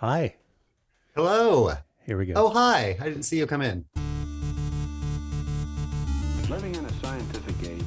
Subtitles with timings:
[0.00, 0.36] Hi.
[1.14, 1.74] Hello.
[2.06, 2.32] Here we go.
[2.34, 2.96] Oh, hi.
[2.98, 3.84] I didn't see you come in.
[6.48, 7.84] Living in a scientific age,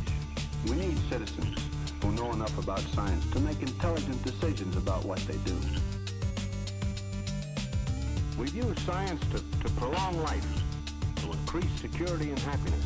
[0.65, 1.57] we need citizens
[2.04, 5.57] who know enough about science to make intelligent decisions about what they do.
[8.38, 10.45] We've used science to, to prolong life,
[11.16, 12.86] to increase security and happiness.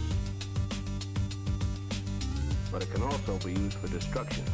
[2.71, 4.45] But it can also be used for destruction.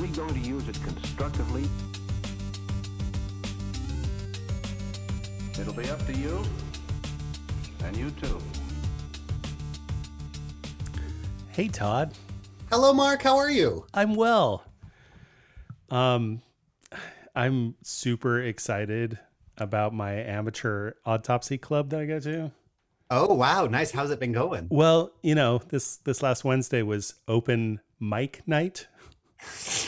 [0.00, 1.68] We going to use it constructively?
[5.60, 6.42] It'll be up to you,
[7.84, 8.40] and you too.
[11.50, 12.14] Hey, Todd.
[12.70, 13.20] Hello, Mark.
[13.20, 13.84] How are you?
[13.92, 14.64] I'm well.
[15.90, 16.40] Um,
[17.36, 19.18] I'm super excited
[19.58, 22.52] about my amateur autopsy club that I go to.
[23.10, 23.66] Oh, wow.
[23.66, 23.90] Nice.
[23.90, 24.68] How's it been going?
[24.70, 28.86] Well, you know, this this last Wednesday was open mic night.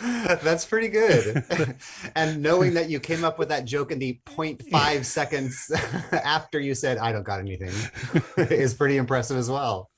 [0.42, 1.44] That's pretty good.
[2.14, 5.70] and knowing that you came up with that joke in the 0.5 seconds
[6.12, 7.72] after you said, I don't got anything,
[8.36, 9.90] is pretty impressive as well.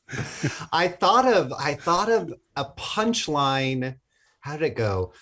[0.72, 3.96] I thought of I thought of a punchline.
[4.40, 5.12] How did it go?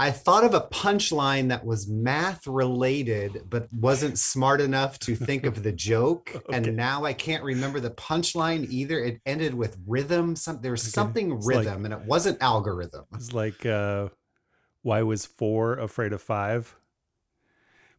[0.00, 5.44] I thought of a punchline that was math related, but wasn't smart enough to think
[5.44, 6.30] of the joke.
[6.36, 6.56] Okay.
[6.56, 9.00] And now I can't remember the punchline either.
[9.00, 10.36] It ended with rhythm.
[10.36, 10.90] Some there was Okay.
[10.90, 13.06] something It's like- rhythm, and it wasn't algorithm.
[13.14, 14.08] It's like, uh,
[14.82, 16.76] why was four afraid of five?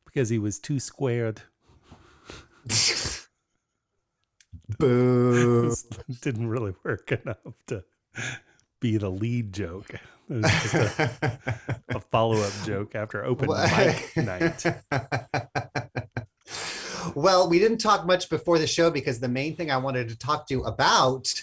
[0.06, 1.42] Because he was too squared.
[4.78, 5.74] Boo.
[6.22, 7.84] Didn't really work enough to
[8.80, 9.94] be the lead joke.
[10.30, 11.40] It was just a,
[11.90, 14.64] a follow up joke after open mic night.
[17.16, 20.18] well, we didn't talk much before the show because the main thing I wanted to
[20.18, 21.34] talk to you about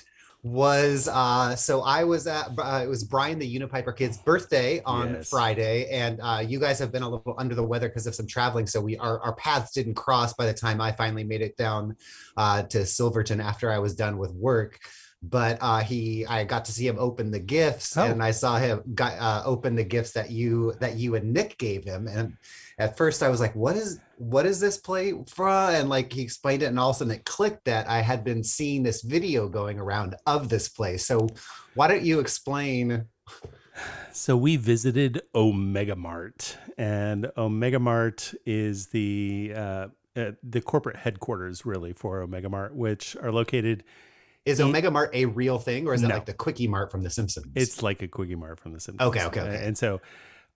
[0.47, 5.15] was uh so I was at uh, it was Brian the Unipiper kid's birthday on
[5.15, 5.29] Yes.
[5.29, 8.29] Friday and uh you guys have been a little under the weather because of some
[8.29, 11.57] traveling so we our, our paths didn't cross by the time I finally made it
[11.57, 11.97] down
[12.37, 14.79] uh to Silverton after I was done with work
[15.23, 18.05] but uh he I got to see him open the gifts Oh.
[18.05, 21.59] and I saw him got uh open the gifts that you that you and Nick
[21.59, 22.37] gave him and
[22.79, 25.75] at first I was like, what is what is this play from?
[25.75, 28.23] And like he explained it, and all of a sudden it clicked that I had
[28.25, 31.07] been seeing this video going around of this place.
[31.07, 31.29] So
[31.75, 33.07] why don't you explain?
[34.13, 41.67] So we visited Omega Mart, and Omega Mart is the uh, uh, the corporate headquarters,
[41.67, 43.85] really, for Omega Mart, which are located.
[44.47, 46.15] Is It- Omega Mart a real thing, or is it No.
[46.15, 47.53] like the Quickie Mart from The Simpsons?
[47.55, 49.07] It's like a Quickie Mart from The Simpsons.
[49.09, 49.67] Okay, okay, okay.
[49.67, 50.01] And so,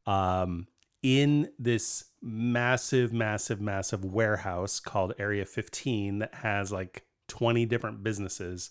[0.06, 0.68] um,
[1.02, 8.70] in this massive, massive, massive warehouse called Area 15 that has like 20 different businesses,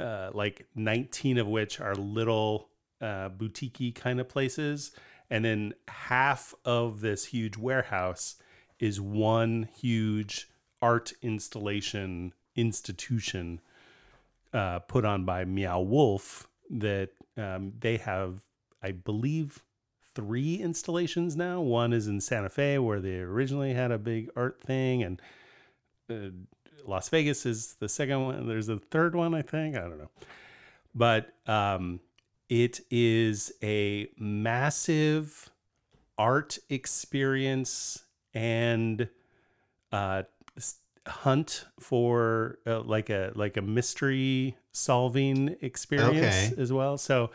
[0.00, 2.70] uh, like 19 of which are little
[3.00, 4.92] uh, boutique kind of places.
[5.28, 8.36] And then half of this huge warehouse
[8.78, 10.48] is one huge
[10.80, 13.60] art installation institution
[14.52, 18.42] uh, put on by Meow Wolf that um, they have,
[18.82, 19.62] I believe,
[20.14, 21.60] three installations now.
[21.60, 25.22] One is in Santa Fe, where they originally had a big art thing, and
[26.10, 26.30] uh,
[26.86, 28.46] Las Vegas is the second one.
[28.46, 29.76] There's a third one, I think.
[29.76, 30.10] I don't know.
[30.94, 32.00] But um,
[32.48, 35.50] it is a massive
[36.18, 38.04] art experience
[38.34, 39.08] and
[39.90, 40.24] uh,
[41.06, 46.62] hunt for uh, like a like a mystery solving experience Okay.
[46.62, 46.96] as well.
[46.96, 47.30] So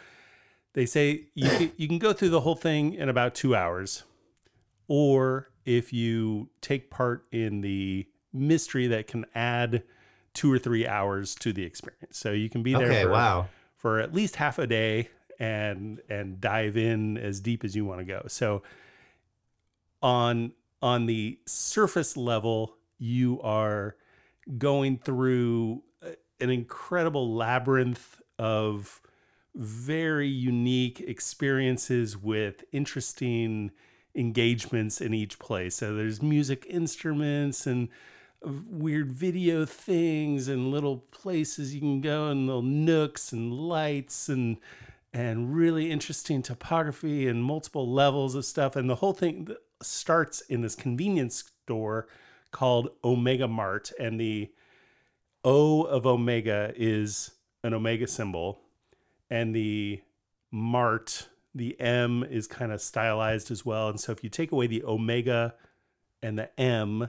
[0.74, 4.04] they say you can, you can go through the whole thing in about two hours,
[4.88, 9.84] or if you take part in the mystery, that can add
[10.34, 12.18] two or three hours to the experience.
[12.18, 13.04] So you can be there okay.
[13.04, 13.48] for, Wow.
[13.76, 18.00] for at least half a day and and dive in as deep as you want
[18.00, 18.24] to go.
[18.28, 18.62] So
[20.02, 23.96] on on the surface level, you are
[24.58, 26.10] going through uh,
[26.40, 29.02] an incredible labyrinth of
[29.56, 33.72] very unique experiences with interesting
[34.16, 35.76] engagements in each place.
[35.76, 37.90] So there's music instruments and
[38.46, 44.30] uh, weird video things and little places you can go and little nooks and lights
[44.30, 44.58] and
[45.14, 49.48] and really interesting topography and multiple levels of stuff and the whole thing
[49.82, 52.08] starts in this convenience store
[52.58, 54.50] called Omega Mart and the
[55.44, 57.30] O of Omega is
[57.64, 58.60] an Omega symbol
[59.30, 60.02] and the
[60.52, 64.66] Mart the M is kind of stylized as well and so if you take away
[64.66, 65.54] the Omega
[66.24, 67.08] and the M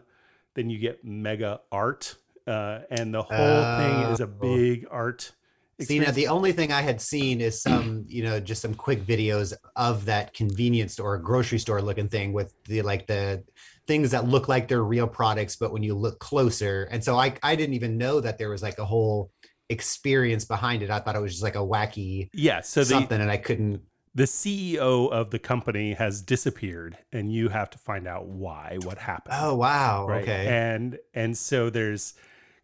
[0.54, 2.16] then you get mega art
[2.46, 4.26] uh, and the whole thing is a Oh.
[4.42, 5.32] big art
[5.80, 6.16] See, now experience?
[6.16, 10.06] the only thing I had seen is some, you know, just some quick videos of
[10.06, 13.44] that convenience store, grocery store looking thing with the like the
[13.88, 17.34] things that look like they're real products, but when you look closer, and so I
[17.42, 19.32] I didn't even know that there was like a whole
[19.68, 20.90] experience behind it.
[20.90, 22.60] I thought it was just like a wacky yeah.
[22.60, 23.80] So the something, and I couldn't.
[24.14, 28.98] the CEO of the company has disappeared, and you have to find out why, what
[28.98, 29.34] happened.
[29.36, 30.22] Oh wow, right?
[30.22, 30.46] okay.
[30.46, 32.14] And and so there's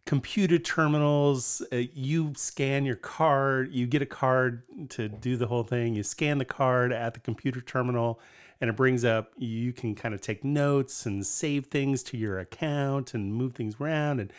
[0.05, 1.61] computer terminals.
[1.73, 3.73] Uh, you scan your card.
[3.73, 5.95] You get a card to do the whole thing.
[5.95, 8.19] You scan the card at the computer terminal,
[8.61, 9.31] and it brings up.
[9.37, 13.75] You can kind of take notes and save things to your account and move things
[13.79, 14.33] around, and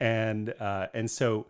[0.00, 1.46] and uh, and so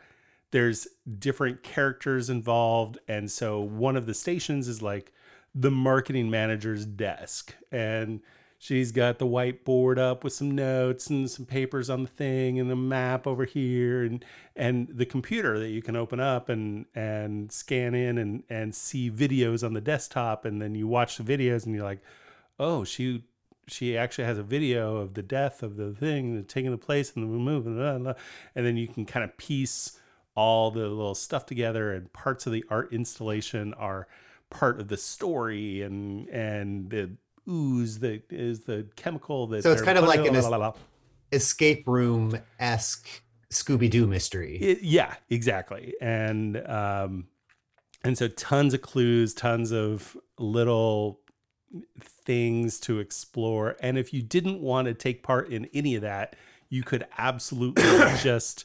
[0.50, 0.88] there's
[1.18, 5.12] different characters involved and so one of the stations is like
[5.54, 8.20] the marketing manager's desk and
[8.58, 12.68] she's got the whiteboard up with some notes and some papers on the thing and
[12.68, 14.24] the map over here and
[14.56, 19.10] and the computer that you can open up and and scan in and and see
[19.10, 22.02] videos on the desktop and then you watch the videos and you're like
[22.58, 23.24] oh she
[23.68, 27.24] she actually has a video of the death of the thing taking the place and
[27.24, 28.14] the move and, blah, blah.
[28.54, 29.98] and then you can kind of piece
[30.34, 34.08] all the little stuff together and parts of the art installation are
[34.50, 37.10] part of the story and and the
[37.48, 40.34] ooze that is the chemical that So it's kind of like an.
[41.30, 44.56] Escape room esque Scooby Doo mystery.
[44.56, 47.28] It- yeah exactly and um
[48.04, 51.20] and so tons of clues tons of little
[52.00, 56.34] things to explore and if you didn't want to take part in any of that
[56.70, 57.82] you could absolutely
[58.22, 58.64] just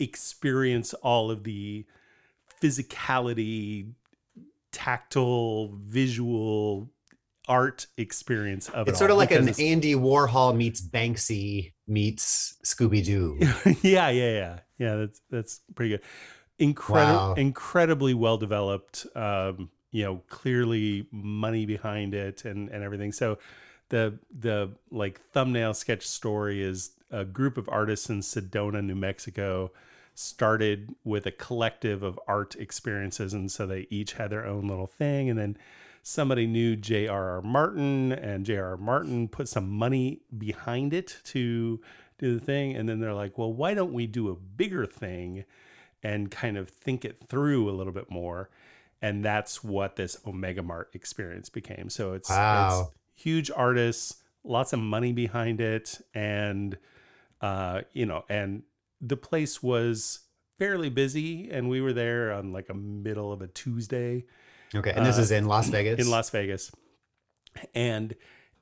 [0.00, 1.84] experience all of the
[2.62, 3.92] physicality
[4.72, 6.90] tactile visual
[7.48, 13.04] art experience of it It's sort of like an Andy Warhol meets Banksy meets Scooby
[13.04, 13.38] Doo.
[13.82, 16.02] yeah yeah yeah yeah that's that's pretty good
[16.58, 17.34] incredible Wow.
[17.34, 23.38] incredibly well developed um you know clearly money behind it and and everything so
[23.88, 29.70] the the like thumbnail sketch story is a group of artists in Sedona, New Mexico
[30.14, 34.86] started with a collective of art experiences and so they each had their own little
[34.88, 35.56] thing and then
[36.02, 37.42] somebody knew J.R.R.
[37.42, 38.76] Martin and J.R.R.
[38.76, 41.80] Martin put some money behind it to
[42.18, 45.44] do the thing and then they're like, "Well, why don't we do a bigger thing
[46.02, 48.50] and kind of think it through a little bit more?"
[49.00, 51.88] And that's what this Omega Mart experience became.
[51.88, 52.90] So it's, Wow.
[53.14, 56.76] it's huge artists, lots of money behind it and
[57.40, 58.64] uh, you know, and
[59.00, 60.20] the place was
[60.58, 64.24] fairly busy and we were there on like a middle of a Tuesday
[64.74, 65.98] Okay, and this Uh, is in Las Vegas.
[66.00, 66.70] in Las Vegas.
[67.74, 68.14] And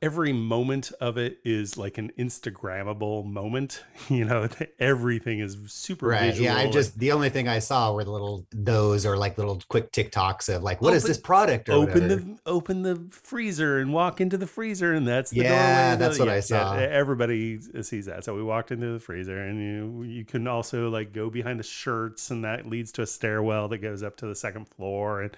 [0.02, 3.82] every moment of it is like an Instagrammable moment.
[4.08, 4.48] You know,
[4.78, 6.26] everything is super right.
[6.30, 6.44] visual.
[6.44, 9.60] Yeah, I just the only thing I saw were the little those or like little
[9.68, 11.68] quick TikToks of like, what is Open- this product?
[11.68, 12.20] Or open whatever.
[12.20, 15.98] the open the freezer and walk into the freezer and that's the Yeah, doorway.
[15.98, 16.74] that's what I saw.
[16.76, 18.22] everybody sees that.
[18.24, 21.64] So we walked into the freezer and you you can also like go behind the
[21.64, 25.36] shirts and that leads to a stairwell that goes up to the second floor and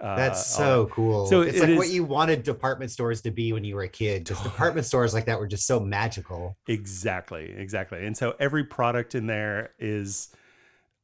[0.00, 1.26] uh, That's all so cool.
[1.26, 3.88] So it's it like what you wanted department stores to be when you were a
[3.88, 4.24] kid.
[4.24, 6.56] Because department stores like that were just so magical.
[6.68, 8.06] Exactly, exactly.
[8.06, 10.28] And so every product in there is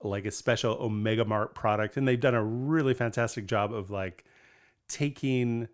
[0.00, 4.24] like a special Omega Mart product, and they've done a really fantastic job of like
[4.86, 5.68] taking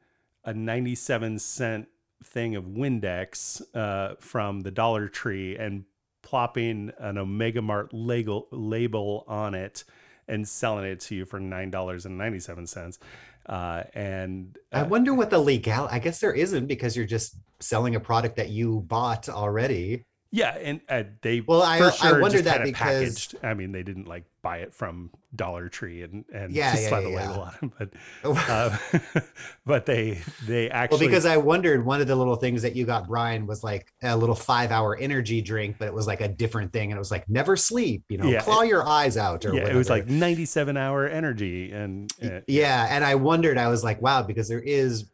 [0.44, 1.88] a 97 cent
[2.24, 5.84] thing of Windex uh, from the Dollar Tree and
[6.22, 9.84] plopping an Omega Mart label label on it
[10.30, 12.98] and selling it to you for nine dollars and ninety seven cents.
[13.46, 15.88] Uh, and I uh, wonder what the legal.
[15.90, 20.04] I guess there isn't because you're just selling a product that you bought already.
[20.32, 23.34] Yeah, and uh, they Well, I- for I sure wondered just that it because- packaged.
[23.42, 26.88] I mean, they didn't like buy it from Dollar Tree and and Yeah, just yeah,
[26.88, 27.28] slap yeah, a yeah.
[27.30, 27.90] label on it,
[28.24, 28.76] but uh,
[29.66, 32.84] but they they actually well because I wondered one of the little things that you
[32.86, 36.28] got, Brian, was like a little five hour energy drink, but it was like a
[36.28, 38.04] different thing, and it was like never sleep.
[38.08, 39.74] You know, Yeah, claw your eyes out or yeah, whatever.
[39.74, 43.82] it was like ninety seven hour energy and uh, yeah and i wondered i was
[43.84, 45.10] like wow because there is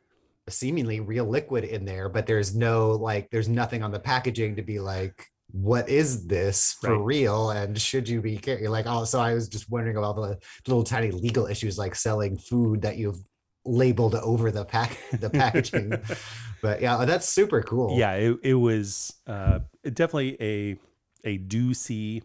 [0.49, 4.63] seemingly real liquid in there but there's no like there's nothing on the packaging to
[4.63, 7.05] be like what is this for Right.
[7.05, 7.51] real?
[7.51, 10.83] And should you be carrying like oh so i was just wondering about the little
[10.85, 13.21] tiny legal issues like selling food that you've
[13.65, 15.93] labeled over the pack the packaging.
[16.63, 17.97] But yeah that's super cool.
[17.99, 20.77] Yeah, it, it was uh, definitely a
[21.25, 22.23] a doozy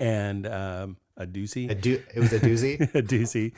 [0.00, 1.70] and um, a doozy.
[1.70, 3.52] a do- it was a doozy a doozy,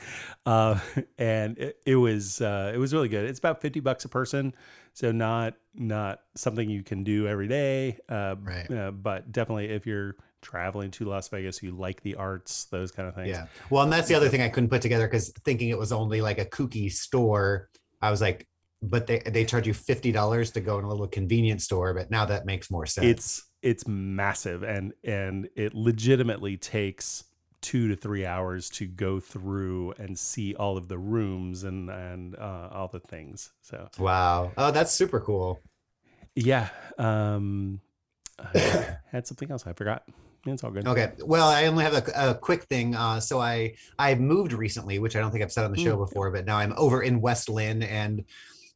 [0.45, 0.79] uh,
[1.17, 3.25] and it, it was uh, it was really good.
[3.29, 4.53] It's about fifty bucks a person,
[4.93, 8.71] so not not something you can do every day, uh, Right.
[8.71, 13.09] uh, but definitely if you're traveling to Las Vegas, you like the arts, those kind
[13.09, 13.27] of things.
[13.29, 13.47] Yeah.
[13.69, 16.21] Well, and that's the other thing I couldn't put together because thinking it was only
[16.21, 17.69] like a kooky store,
[18.01, 18.47] I was like,
[18.81, 21.93] but they they charge you fifty dollars to go in a little convenience store.
[21.93, 23.05] But now that makes more sense.
[23.05, 27.25] It's it's massive and and it legitimately takes
[27.61, 32.35] two to three hours to go through and see all of the rooms and and
[32.37, 33.51] uh, all the things.
[33.61, 34.51] So wow.
[34.57, 35.59] Oh, that's super cool.
[36.35, 37.81] yeah, um,
[38.39, 40.03] I had something else I forgot.
[40.45, 40.87] It's all good.
[40.87, 41.11] Okay.
[41.25, 42.95] Well, I only have a, a quick thing.
[42.95, 45.97] Uh, so I I've moved recently, which I don't think I've said on the show
[45.97, 46.07] Mm.
[46.07, 48.23] before, but now I'm over in West Lynn and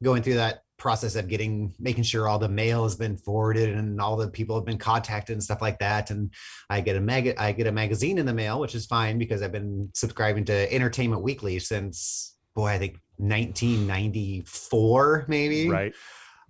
[0.03, 4.01] going through that process of getting making sure all the mail has been forwarded and
[4.01, 6.11] all the people have been contacted and stuff like that.
[6.11, 6.29] And
[6.69, 9.41] I get a mag I get a magazine in the mail, which is fine because
[9.41, 15.93] I've been subscribing to Entertainment Weekly since boy, I think 1994, maybe Right.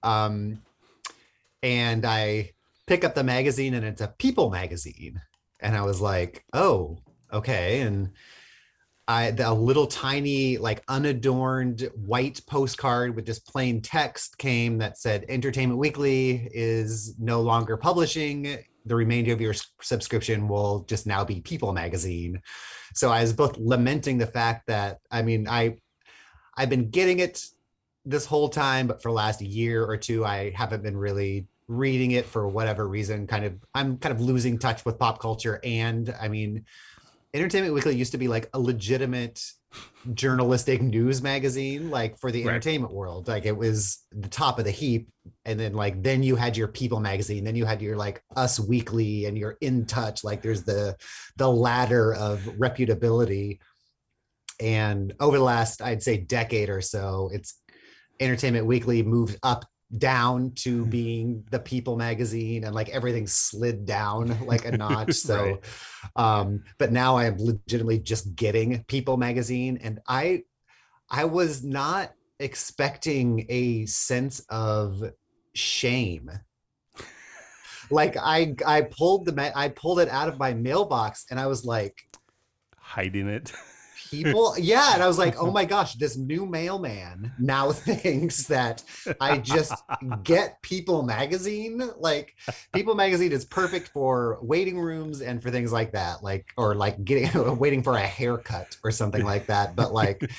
[0.01, 0.61] um,
[1.61, 2.51] and I
[2.87, 5.21] pick up the magazine and it's a People magazine,
[5.61, 6.97] and I was like, oh,
[7.31, 8.09] okay, and
[9.07, 15.25] I the little tiny like unadorned white postcard with just plain text came that said
[15.27, 18.59] Entertainment Weekly is no longer publishing.
[18.85, 22.41] The remainder of your subscription will just now be People magazine.
[22.93, 25.77] So I was both lamenting the fact that I mean I
[26.55, 27.45] I've been getting it
[28.05, 32.25] this whole time, but for last year or two, I haven't been really reading it
[32.25, 33.27] for whatever reason.
[33.27, 35.59] Kind of, I'm kind of losing touch with pop culture.
[35.63, 36.65] And I mean,
[37.33, 39.43] Entertainment Weekly used to be like a legitimate
[40.13, 42.51] journalistic news magazine, like for the Right.
[42.51, 43.27] entertainment world.
[43.27, 45.09] Like it was the top of the heap.
[45.45, 48.59] And then, like, then you had your People magazine, then you had your like Us
[48.59, 50.23] Weekly and your In Touch.
[50.23, 50.95] Like, there's the
[51.37, 53.59] the ladder of reputability.
[54.59, 57.59] And over the last, I'd say, decade or so, it's
[58.19, 59.65] Entertainment Weekly moved up
[59.97, 65.15] down to being the People magazine and like everything slid down like a notch.
[65.23, 65.59] So,
[66.15, 66.39] Right.
[66.39, 70.43] um, but now I am legitimately just getting People magazine, and I,
[71.09, 75.03] I was not expecting a sense of
[75.53, 76.29] shame.
[77.91, 81.47] Like I, I pulled the, ma- I pulled it out of my mailbox, and I
[81.47, 81.95] was like,
[82.77, 83.53] Hiding it.
[84.13, 88.83] People yeah and i was like oh my gosh this new mailman now thinks that
[89.19, 89.73] i just
[90.23, 92.35] get people magazine like
[92.73, 97.03] people magazine is perfect for waiting rooms and for things like that like or like
[97.03, 100.29] getting waiting for a haircut or something like that but like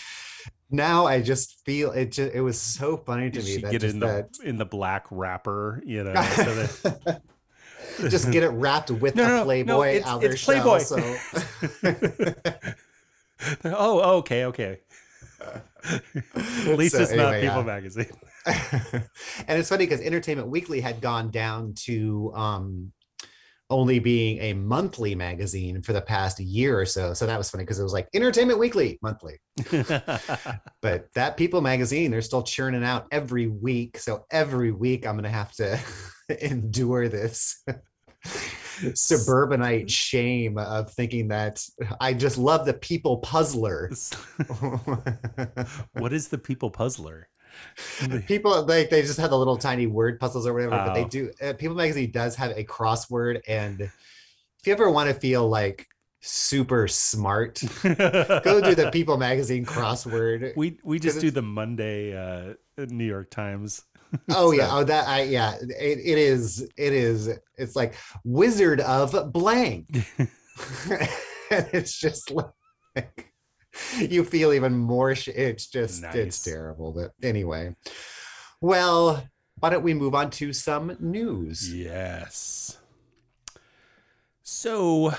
[0.70, 3.94] now i just feel it just it was so funny to me that get just
[3.94, 6.14] in the that in the black wrapper, you know.
[6.14, 7.22] so that-
[8.08, 10.80] just get it wrapped with No, no, a no, no, playboy it's- outer it's shell
[10.80, 10.98] so
[13.64, 14.80] oh, okay, okay.
[15.84, 17.62] At least So it's not People yeah.
[17.62, 18.10] magazine.
[18.46, 22.92] and it's funny because Entertainment Weekly had gone down to um,
[23.70, 27.14] only being a monthly magazine for the past year or so.
[27.14, 29.38] So that was funny because it was like Entertainment Weekly monthly.
[30.82, 33.96] But that People magazine, they're still churning out every week.
[33.98, 35.78] So every week I'm going to have to
[36.40, 37.64] endure this
[38.94, 41.64] suburbanite shame of thinking that
[42.00, 43.90] I just love the People Puzzler.
[45.92, 47.28] what is the People Puzzler?
[48.26, 51.08] people like they just have the little tiny word puzzles or whatever but they Oh.
[51.08, 55.48] do uh, people magazine does have a crossword and if you ever want to feel
[55.48, 55.86] like
[56.20, 62.54] super smart go do the people magazine crossword We we just do the Monday uh,
[62.88, 63.84] New York Times.
[64.30, 67.94] oh yeah oh that i yeah it, it is it is it's like
[68.24, 69.86] wizard of blank
[70.18, 71.08] and
[71.72, 73.32] it's just like
[73.98, 76.14] you feel even more sh- it's just Nice.
[76.14, 77.74] it's terrible but anyway
[78.60, 79.26] well
[79.58, 82.78] why don't we move on to some news Yes.
[84.46, 85.14] So,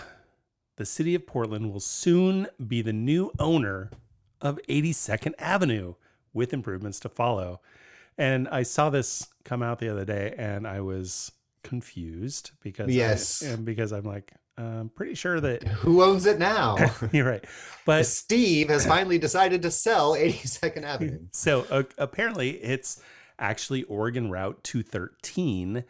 [0.76, 3.90] the city of Portland will soon be the new owner
[4.40, 5.96] of 82nd Avenue
[6.32, 7.60] with improvements to follow.
[8.18, 11.32] And I saw this come out the other day and I was
[11.64, 13.42] confused because I- Yes.
[13.42, 16.78] and because I'm like I'm pretty sure that who owns it now
[17.12, 17.44] you're right.
[17.86, 23.02] But steve has finally decided to sell 82nd avenue So uh, apparently, it's
[23.38, 25.84] actually Oregon Route 213,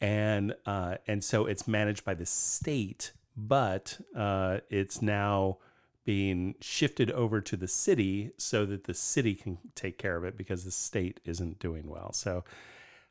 [0.00, 5.56] and uh, and so it's managed by the state, but uh, it's now
[6.04, 10.36] being shifted over to the city so that the city can take care of it
[10.36, 12.12] because the state isn't doing well.
[12.12, 12.44] So.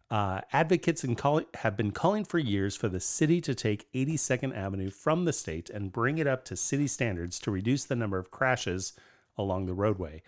[0.10, 4.90] Uh, advocates call- have been calling for years for the city to take 82nd Avenue
[4.90, 8.30] from the state and bring it up to city standards to reduce the number of
[8.30, 8.92] crashes
[9.38, 10.22] along the roadway.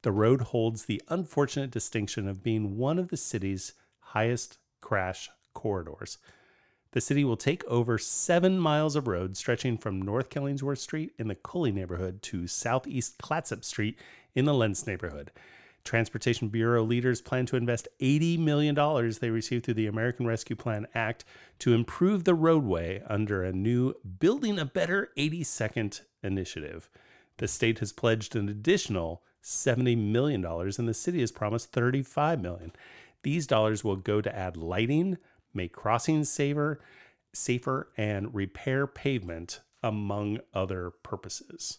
[0.00, 6.16] The road holds the unfortunate distinction of being one of the city's highest crash corridors.
[6.96, 11.28] The city will take over seven miles of road stretching from North Killingsworth Street in
[11.28, 13.98] the Cully neighborhood to Southeast Clatsop Street
[14.34, 15.30] in the Lents neighborhood.
[15.84, 18.74] Transportation Bureau leaders plan to invest $80 million
[19.20, 21.26] they received through the American Rescue Plan Act
[21.58, 26.88] to improve the roadway under a new Building a Better 82nd initiative.
[27.36, 32.72] The state has pledged an additional $70 million and the city has promised 35 million.
[33.22, 35.18] These dollars will go to add lighting,
[35.56, 36.80] make crossings safer,
[37.32, 41.78] safer and repair pavement among other purposes.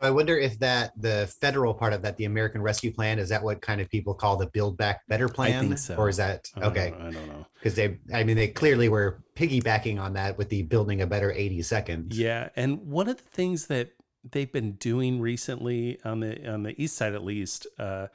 [0.00, 3.42] I wonder if that the federal part of that, the American Rescue Plan, is that
[3.42, 5.68] what kind of people call the Build Back Better plan?
[5.68, 5.94] think so.
[5.94, 6.92] Or is that okay?
[6.98, 7.46] I don't know.
[7.54, 11.32] Because they, I mean, they clearly were piggybacking on that with the building a better
[11.32, 12.18] 80 seconds.
[12.18, 13.92] Yeah, and one of the things that
[14.30, 18.08] they've been doing recently on the on the east side, at least, uh,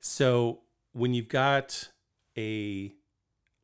[0.00, 0.60] so
[0.92, 1.88] when you've got
[2.36, 2.92] a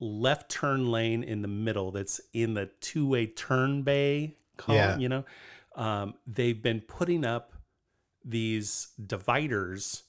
[0.02, 4.98] left turn lane in the middle that's in the two way turn bay column, Yeah.
[4.98, 5.24] you know,
[5.76, 7.52] um, they've been putting up
[8.24, 10.02] these dividers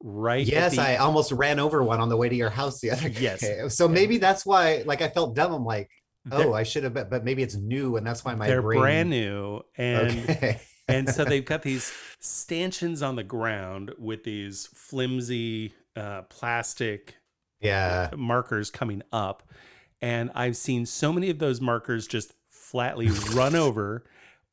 [0.00, 0.46] right.
[0.46, 3.08] Yes, the- I almost ran over one on the way to your house the other
[3.08, 3.20] day.
[3.20, 3.76] Yes.
[3.76, 5.52] So maybe that's why, like, I felt dumb.
[5.52, 5.90] I'm like,
[6.30, 8.80] oh, I should have, bet, but maybe it's new, and that's why my they're brain.
[8.80, 10.60] brand new and Okay.
[10.88, 17.16] and so they've got these stanchions on the ground with these flimsy uh, plastic
[17.62, 18.10] yeah.
[18.16, 19.42] markers coming up
[20.00, 24.04] and i've seen so many of those markers just flatly run over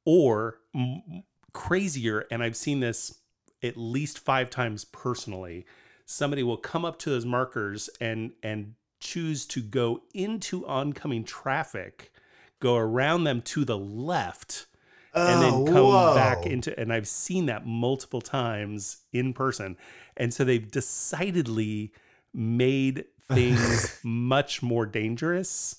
[0.06, 1.24] or m-
[1.54, 3.20] crazier and i've seen this
[3.62, 5.66] at least five times personally
[6.06, 12.12] somebody will come up to those markers and and choose to go into oncoming traffic
[12.60, 14.68] go around them to the left
[15.14, 19.78] and then Oh, come back into and I've seen that multiple times in person.
[20.16, 21.92] And so they've decidedly
[22.34, 25.76] made things much more dangerous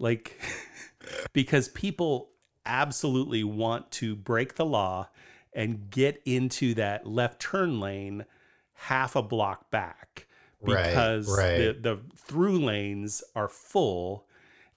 [0.00, 0.40] like
[1.32, 2.30] because people
[2.66, 5.08] absolutely want to break the law
[5.52, 8.24] and get into that left turn lane
[8.74, 10.26] half a block back
[10.60, 14.28] Right, because the, the through lanes are full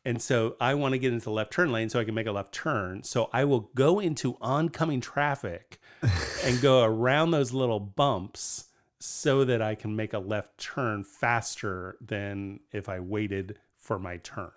[0.03, 2.25] and so I want to get into the left turn lane so I can make
[2.25, 3.03] a left turn.
[3.03, 5.79] So I will go into oncoming traffic
[6.43, 8.65] and go around those little bumps
[9.01, 14.17] so that I can make a left turn faster than if I waited for my
[14.17, 14.51] turn.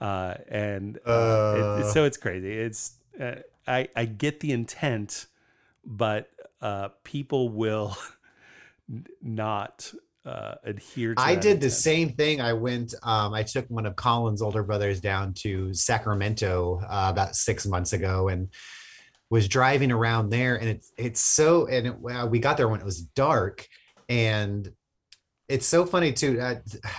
[0.00, 2.52] Uh, and uh, it- so it's crazy.
[2.52, 3.36] It's uh,
[3.66, 5.26] I I get the intent,
[5.84, 6.30] but
[6.62, 7.96] uh, people will
[9.22, 9.92] not
[10.24, 11.20] uh, adhere to.
[11.22, 12.40] I did the same thing.
[12.40, 17.36] I went, um, I took one of Colin's older brothers down to Sacramento uh, about
[17.36, 18.48] six months ago and
[19.30, 20.56] was driving around there.
[20.56, 23.66] And it's, it's so, and it, well, we got there when it was dark.
[24.08, 24.70] And
[25.48, 26.40] it's so funny too.
[26.40, 26.56] Uh,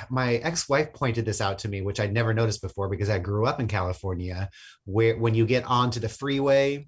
[0.10, 3.46] my ex-wife pointed this out to me, which I'd never noticed before because I grew
[3.46, 4.50] up in California,
[4.86, 6.88] where when you get onto the freeway,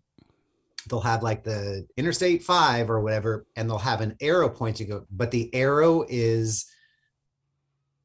[0.89, 5.31] they'll have like the Interstate Five or whatever, and they'll have an arrow pointing, but
[5.31, 6.65] the arrow is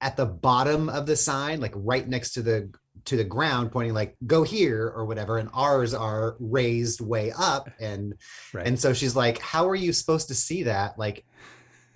[0.01, 2.70] at the bottom of the sign, like right next to the
[3.07, 7.71] to the ground, pointing like "go here" or whatever, and ours are raised way up,
[7.81, 8.14] and
[8.53, 8.67] Right.
[8.67, 11.25] and so she's like, "How are you supposed to see that?" Like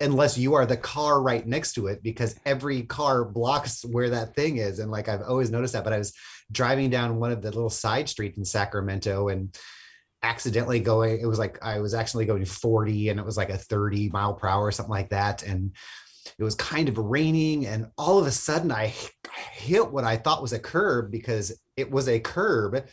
[0.01, 4.33] unless you are the car right next to it because every car blocks where that
[4.35, 6.13] thing is and like i've always noticed that but i was
[6.51, 9.57] driving down one of the little side streets in sacramento and
[10.23, 13.57] accidentally going it was like i was actually going 40 and it was like a
[13.57, 15.75] 30 mile per hour or something like that and
[16.37, 18.93] it was kind of raining and all of a sudden i
[19.53, 22.85] hit what i thought was a curb because it was a curb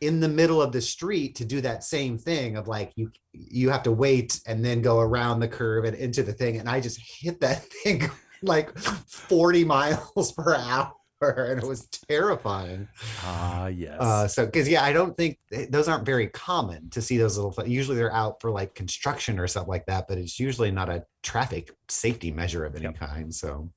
[0.00, 3.70] in the middle of the street to do that same thing of like you you
[3.70, 6.58] have to wait and then go around the curve and into the thing.
[6.58, 8.10] And i just hit that thing
[8.42, 12.86] like 40 miles per hour and it was terrifying
[13.24, 14.00] Ah, yes.
[14.00, 15.38] uh so because yeah i don't think
[15.70, 19.46] those aren't very common to see those little usually they're out for like construction or
[19.48, 22.98] something like that but it's usually not a traffic safety measure of any Yep.
[22.98, 23.68] kind so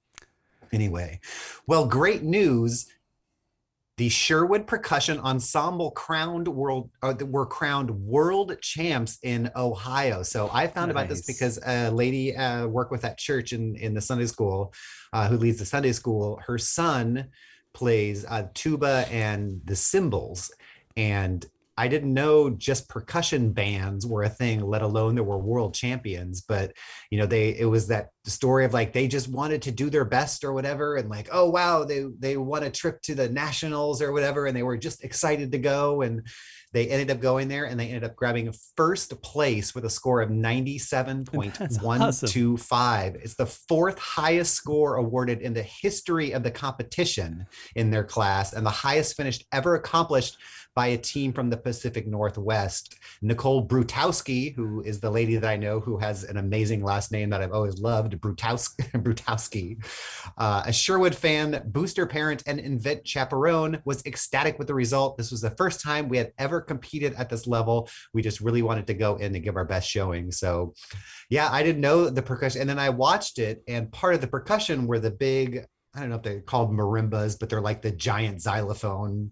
[0.71, 1.19] anyway
[1.67, 2.85] well great news
[4.01, 10.23] the Sherwood Percussion Ensemble crowned world uh, were crowned world champs in Ohio.
[10.23, 13.93] So I found about this because a lady uh, worked with that church in in
[13.93, 14.73] the Sunday school,
[15.13, 16.41] uh, who leads the Sunday school.
[16.47, 17.27] Her son
[17.75, 20.51] plays uh, tuba and the cymbals,
[20.97, 21.45] and
[21.77, 26.41] I didn't know just percussion bands were a thing, let alone there were world champions.
[26.41, 26.73] But
[27.09, 30.05] you know, they it was that story of like they just wanted to do their
[30.05, 34.01] best or whatever, and like, oh wow, they they won a trip to the nationals
[34.01, 36.01] or whatever, and they were just excited to go.
[36.01, 36.27] And
[36.73, 40.21] They ended up going there and they ended up grabbing first place with a score
[40.21, 40.29] of
[41.59, 43.15] 97.125.
[43.15, 48.53] It's the fourth highest score awarded in the history of the competition in their class
[48.53, 50.37] and the highest finished ever accomplished
[50.75, 52.95] by a team from the Pacific Northwest.
[53.21, 57.29] Nicole Brutowski, who is the lady that I know who has an amazing last name
[57.31, 59.83] that I've always loved, Brutowski,
[60.37, 65.17] uh, a Sherwood fan, booster parent, and invent chaperone, was ecstatic with the result.
[65.17, 67.89] This was the first time we had ever competed at this level.
[68.13, 70.31] We just really wanted to go in and give our best showing.
[70.31, 70.73] So,
[71.29, 72.61] yeah, I didn't know the percussion.
[72.61, 76.09] And then I watched it, and part of the percussion were the big, I don't
[76.09, 79.31] know if they're called marimbas, but they're like the giant xylophone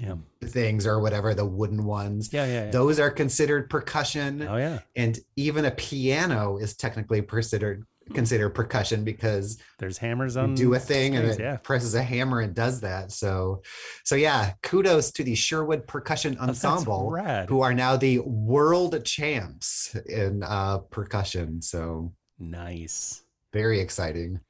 [0.00, 0.14] Yeah.
[0.44, 2.32] things or whatever, the wooden ones.
[2.32, 2.46] Yeah.
[2.46, 2.64] Yeah.
[2.66, 2.70] yeah.
[2.70, 4.42] Those are considered percussion.
[4.48, 4.80] Oh yeah.
[4.96, 10.54] And even a piano is technically considered considered percussion because There's hammers on.
[10.56, 11.56] do a thing and it yeah.
[11.58, 13.12] presses a hammer and does that.
[13.12, 13.62] So,
[14.04, 17.48] so yeah, kudos to the Sherwood Percussion Oh, Ensemble, rad.
[17.48, 21.62] who are now the world champs in uh, percussion.
[21.62, 23.22] So Nice.
[23.52, 24.40] very exciting.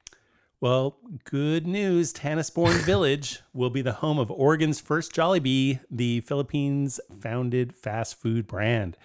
[0.63, 0.95] Well,
[1.25, 2.13] good news.
[2.13, 8.47] Tanasbourne Village will be the home of Oregon's first Jollibee, the Philippines founded fast food
[8.47, 8.95] brand.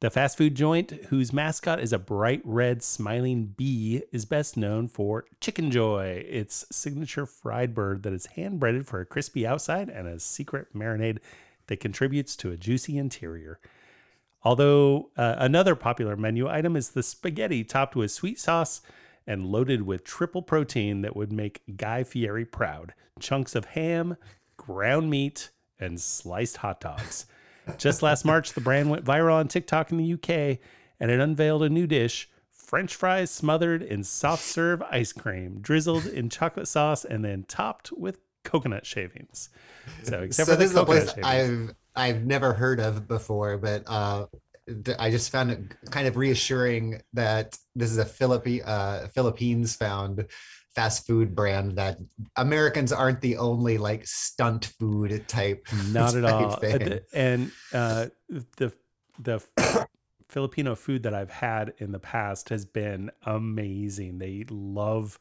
[0.00, 4.88] The fast food joint, whose mascot is a bright red smiling bee, is best known
[4.88, 9.88] for Chicken Joy, its signature fried bird that is hand breaded for a crispy outside
[9.88, 11.18] and a secret marinade
[11.68, 13.60] that contributes to a juicy interior.
[14.42, 18.82] Although uh, another popular menu item is the spaghetti topped with sweet sauce
[19.26, 24.16] and loaded with triple protein that would make Guy Fieri proud chunks of ham,
[24.56, 27.26] ground meat, and sliced hot dogs.
[27.78, 30.58] Just last March, the brand went viral on TikTok in the UK
[31.00, 32.28] and it unveiled a new dish
[32.66, 37.92] French fries smothered in soft serve ice cream, drizzled in chocolate sauce, and then topped
[37.92, 39.50] with coconut shavings.
[40.02, 41.24] So, except so for the this is a place shavings.
[41.24, 44.26] I've I've never heard of before, but uh,
[44.98, 50.26] I just found it kind of reassuring that this is a Philippi uh, Philippines found
[50.74, 51.98] fast food brand that
[52.36, 55.66] Americans aren't the only like stunt food type.
[55.90, 57.00] not at all thing.
[57.14, 58.06] and uh
[58.56, 58.72] the
[59.18, 59.40] the
[60.28, 65.18] filipino food that i've had in the past has been amazing they love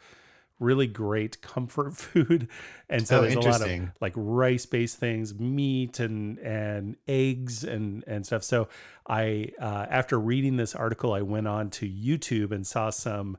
[0.59, 2.47] really great comfort food
[2.89, 7.63] and so Oh, there's a lot of like rice based things meat and and eggs
[7.63, 8.67] and and stuff so
[9.07, 13.37] i uh, after reading this article i went on to youtube and saw some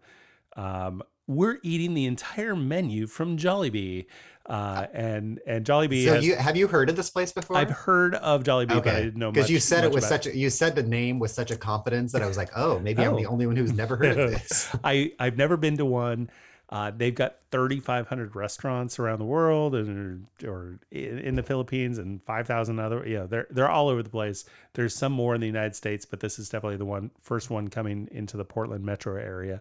[0.57, 4.07] um, we're eating the entire menu from Jollibee,
[4.47, 6.05] uh, and and Jollibee.
[6.05, 7.57] So has, you have you heard of this place before?
[7.57, 10.37] I've heard of Jollibee, but I didn't know because you said it about such a,
[10.37, 13.17] you said the name with such a confidence that I was like, oh, maybe I'm
[13.21, 13.33] the Oh.
[13.33, 14.75] only one who's never heard of this.
[14.85, 16.31] I I've never been to one.
[16.69, 22.81] Uh, they've got 3,500 restaurants around the world, and or in, the Philippines, and 5,000
[22.81, 23.07] other.
[23.07, 24.45] Yeah, they're they're all over the place.
[24.75, 27.69] There's some more in the United States, but this is definitely the one first one
[27.69, 29.61] coming into the Portland metro area.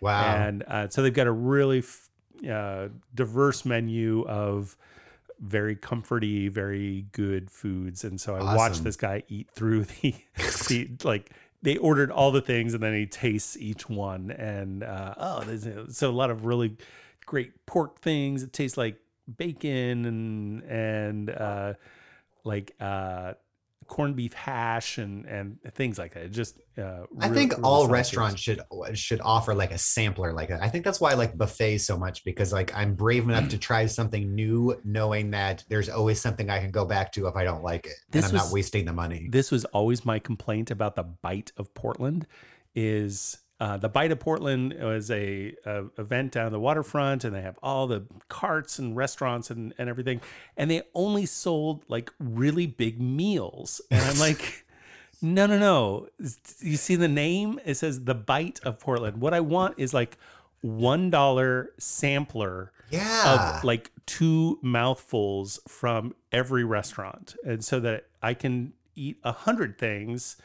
[0.00, 0.34] Wow.
[0.34, 2.08] And uh, so they've got a really f-
[2.48, 4.76] uh, diverse menu of
[5.38, 8.04] very comforty, very good foods.
[8.04, 10.14] And so I watched this guy eat through the,
[10.68, 11.30] the like
[11.66, 14.30] they ordered all the things and then he tastes each one.
[14.30, 16.76] And uh, oh, there's so a lot of really
[17.26, 18.44] great pork things.
[18.44, 19.00] It tastes like
[19.36, 21.74] bacon and and uh,
[22.44, 23.32] like uh,
[23.86, 26.24] corned beef hash and and things like that.
[26.24, 28.60] It just uh, I real- think all restaurants should
[28.94, 30.62] should offer like a sampler like that.
[30.62, 33.58] I think that's why I like buffets so much because like I'm brave enough to
[33.58, 37.44] try something new, knowing that there's always something I can go back to if I
[37.44, 39.28] don't like it, This and I'm was- not wasting the money.
[39.30, 42.26] this was always my complaint about the bite of Portland
[42.74, 47.40] is uh, the bite of Portland was a, a event down the waterfront and they
[47.40, 50.20] have all the carts and restaurants and, and everything
[50.56, 53.80] and they only sold like really big meals.
[53.90, 54.64] And I'm like
[55.22, 56.08] no no no.
[56.60, 57.58] You see the name?
[57.64, 59.20] It says the bite of Portland.
[59.22, 60.18] What I want is like
[60.60, 63.56] one dollar sampler Yeah.
[63.58, 67.34] of like two mouthfuls from every restaurant.
[67.44, 70.36] And so that i can eat a hundred things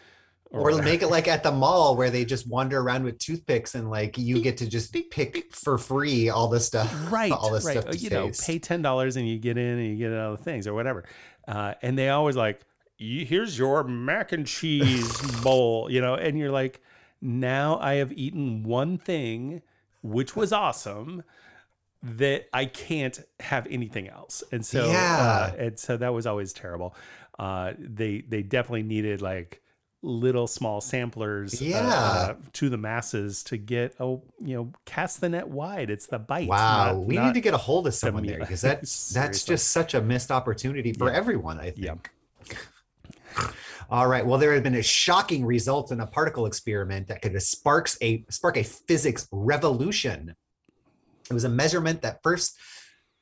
[0.51, 0.83] or whatever.
[0.83, 4.17] make it like at the mall where they just wander around with toothpicks and like
[4.17, 6.93] you get to just pick for free all this stuff.
[7.11, 8.45] right all this right stuff to you know taste.
[8.45, 11.05] pay ten dollars and you get in and you get all the things or whatever
[11.47, 12.61] uh, and they always like
[12.97, 16.81] here's your mac and cheese bowl you know and you're like
[17.21, 19.61] now i have eaten one thing
[20.01, 21.23] which was awesome
[22.03, 24.43] that I can't have anything else.
[24.51, 25.53] And so, uh, Yeah.
[25.53, 26.95] and so that was always terrible.
[27.37, 29.61] Uh, they, they definitely needed like
[30.03, 31.87] little small samplers uh, Yeah.
[31.87, 35.89] uh, to the masses to get, oh, you know, cast the net wide.
[35.89, 36.47] It's the bite.
[36.47, 39.43] Wow, not- we not- need to get a hold of someone there because that's that's
[39.43, 41.15] just such a missed opportunity for Yeah.
[41.17, 41.59] everyone.
[41.59, 41.91] I Yeah.
[41.95, 42.09] think.
[43.89, 44.25] All right.
[44.25, 48.23] Well, there had been a shocking result in a particle experiment that could sparks a
[48.29, 50.35] spark a physics revolution.
[51.29, 52.57] It was a measurement that first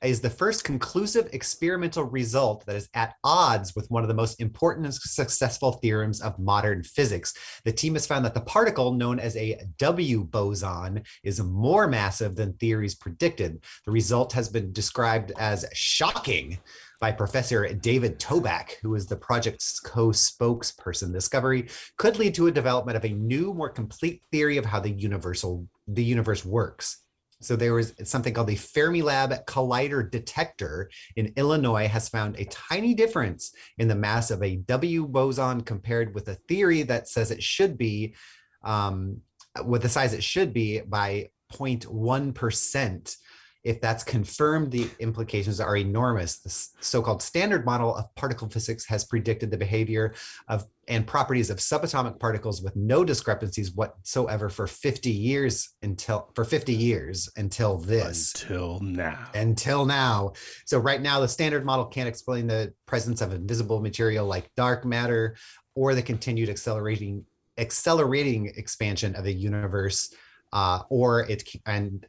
[0.01, 4.39] is the first conclusive experimental result that is at odds with one of the most
[4.39, 7.33] important and successful theorems of modern physics.
[7.65, 12.35] The team has found that the particle known as a W boson is more massive
[12.35, 13.63] than theories predicted.
[13.85, 16.59] The result has been described as shocking
[16.99, 21.13] by Professor David Toback, who is the project's co-spokesperson.
[21.13, 24.91] Discovery could lead to a development of a new, more complete theory of how the
[24.91, 27.03] universal the universe works.
[27.41, 32.93] So there was something called the Fermilab Collider Detector in Illinois has found a tiny
[32.93, 37.41] difference in the mass of a W boson compared with a theory that says it
[37.41, 38.15] should be
[38.63, 39.21] um,
[39.63, 43.15] with the size it should be by 0.1 percent
[43.63, 46.39] if that's confirmed, the implications are enormous.
[46.39, 50.13] The so-called standard model of particle physics has predicted the behavior
[50.47, 56.43] of and properties of subatomic particles with no discrepancies whatsoever for 50 years until for
[56.43, 58.33] 50 years until this.
[58.33, 59.29] Until now.
[59.35, 60.33] Until now.
[60.65, 64.83] So right now the standard model can't explain the presence of invisible material like dark
[64.83, 65.35] matter
[65.75, 67.25] or the continued accelerating
[67.57, 70.13] accelerating expansion of the universe
[70.53, 72.07] uh, or it and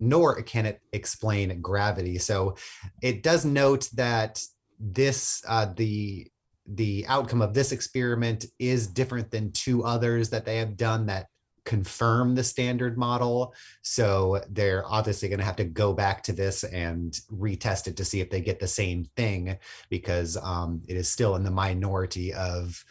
[0.00, 2.18] nor can it explain gravity.
[2.18, 2.56] So
[3.02, 4.42] it does note that
[4.78, 6.28] this uh, the
[6.66, 11.26] the outcome of this experiment is different than two others that they have done that
[11.64, 13.54] confirm the standard model.
[13.82, 18.06] So they're obviously going to have to go back to this and retest it to
[18.06, 19.58] see if they get the same thing
[19.90, 22.82] because um, it is still in the minority of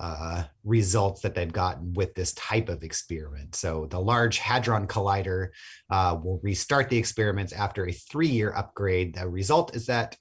[0.00, 3.54] uh, results that they've gotten with this type of experiment.
[3.54, 5.48] So the Large Hadron Collider
[5.90, 9.14] uh, will restart the experiments after a three-year upgrade.
[9.14, 10.16] The result is that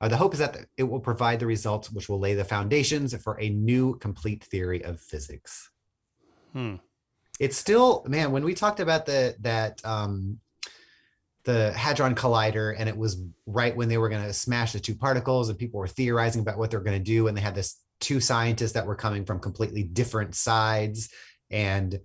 [0.00, 3.14] uh, the hope is that it will provide the results which will lay the foundations
[3.22, 5.70] for a new complete theory of physics.
[6.54, 6.76] Hmm.
[7.38, 10.40] It's still, man, when we talked about the that um,
[11.44, 14.94] the hadron collider and it was right when they were going to smash the two
[14.94, 17.76] particles and people were theorizing about what they're going to do and they had this
[18.00, 21.10] two scientists that were coming from completely different sides.
[21.50, 21.98] And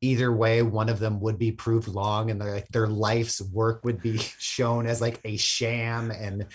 [0.00, 3.84] either way one of them would be proved long and their like their life's work
[3.84, 6.10] would be shown as like a sham.
[6.10, 6.46] And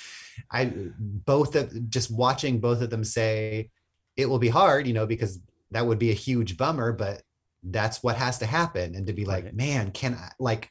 [0.52, 3.70] i both of just watching both of them say
[4.16, 5.40] it will be hard you know because
[5.72, 7.22] that would be a huge bummer but
[7.64, 8.96] that's what has to happen.
[8.96, 9.56] And to be like right.
[9.56, 10.70] man can i like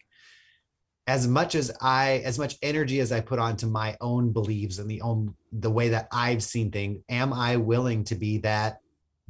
[1.07, 4.91] as much as I, as much energy as I put onto my own beliefs and
[4.91, 8.79] the own the way that I've seen things, am I willing to be that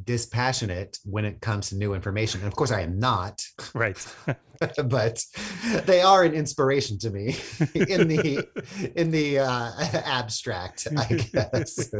[0.04, 2.40] dispassionate when it comes to new information?
[2.40, 3.44] And of course, I am not.
[3.74, 3.96] Right.
[4.84, 5.24] but
[5.86, 7.28] they are an inspiration to me
[7.74, 8.46] in the
[8.94, 9.70] in the uh,
[10.04, 11.90] abstract, I guess.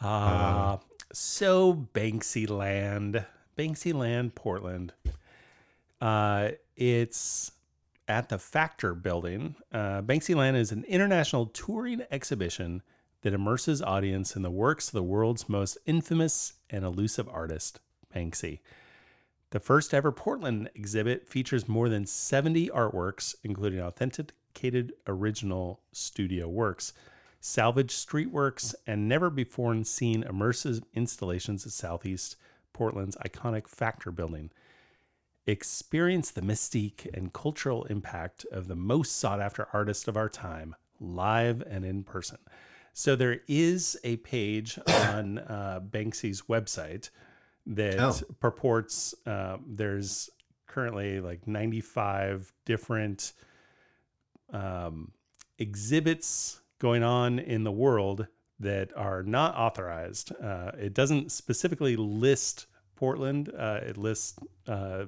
[0.00, 0.76] Uh,
[1.12, 3.24] so Banksy Land,
[3.56, 4.92] Banksy Land, Portland.
[6.00, 7.52] Uh, it's
[8.08, 9.56] at the Factor Building.
[9.72, 12.82] Uh, Banksyland is an international touring exhibition
[13.22, 17.80] that immerses audience in the works of the world's most infamous and elusive artist,
[18.14, 18.60] Banksy.
[19.50, 26.92] The first ever Portland exhibit features more than 70 artworks, including authenticated original studio works,
[27.40, 32.36] salvaged street works, and never before seen immersive installations at Southeast
[32.72, 34.50] Portland's iconic Factor Building
[35.46, 40.74] experience the mystique and cultural impact of the most sought after artist of our time,
[41.00, 42.38] live and in person.
[42.92, 47.10] So there is a page on uh, Banksy's website
[47.66, 48.14] that oh.
[48.40, 50.30] purports uh, there's
[50.66, 53.32] currently like 95 different
[54.52, 55.12] um,
[55.58, 58.26] exhibits going on in the world
[58.60, 60.32] that are not authorized.
[60.42, 63.50] Uh, it doesn't specifically list Portland.
[63.56, 65.04] Uh, it lists uh,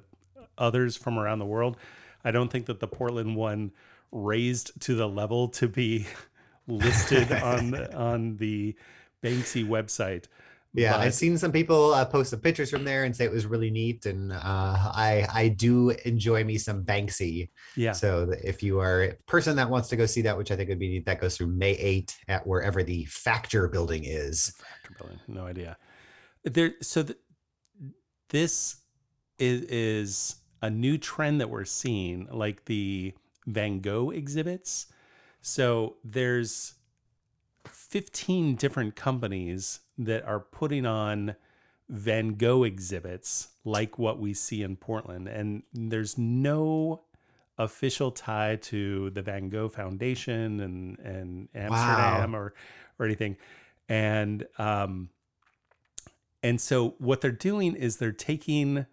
[0.59, 1.77] others from around the world.
[2.25, 3.73] I don't think that the Portland one
[4.13, 6.07] raised to the level to be
[6.67, 8.77] listed on on the
[9.23, 10.27] Banksy website.
[10.75, 13.31] Yeah, but, I've seen some people uh, post some pictures from there and say it
[13.31, 17.49] was really neat, and uh, I I do enjoy me some Banksy.
[17.75, 17.93] Yeah.
[17.93, 20.69] So if you are a person that wants to go see that, which I think
[20.69, 24.53] would be neat, that goes through May 8 at wherever the Factor Building is.
[24.59, 25.79] Factor Building, no idea.
[26.45, 27.17] There, so the,
[28.29, 28.77] this
[29.39, 33.15] is is a new trend that we're seeing, like the
[33.47, 34.87] Van Gogh exhibits.
[35.41, 36.75] So there's
[37.67, 41.37] 15 different companies that are putting on
[41.89, 45.29] Van Gogh exhibits like what we see in Portland.
[45.29, 47.03] And there's no
[47.57, 52.39] official tie to the Van Gogh Foundation and, and Amsterdam wow.
[52.39, 52.55] or,
[52.99, 53.37] or anything.
[53.89, 55.11] and um,
[56.43, 58.87] and so what they're doing is they're taking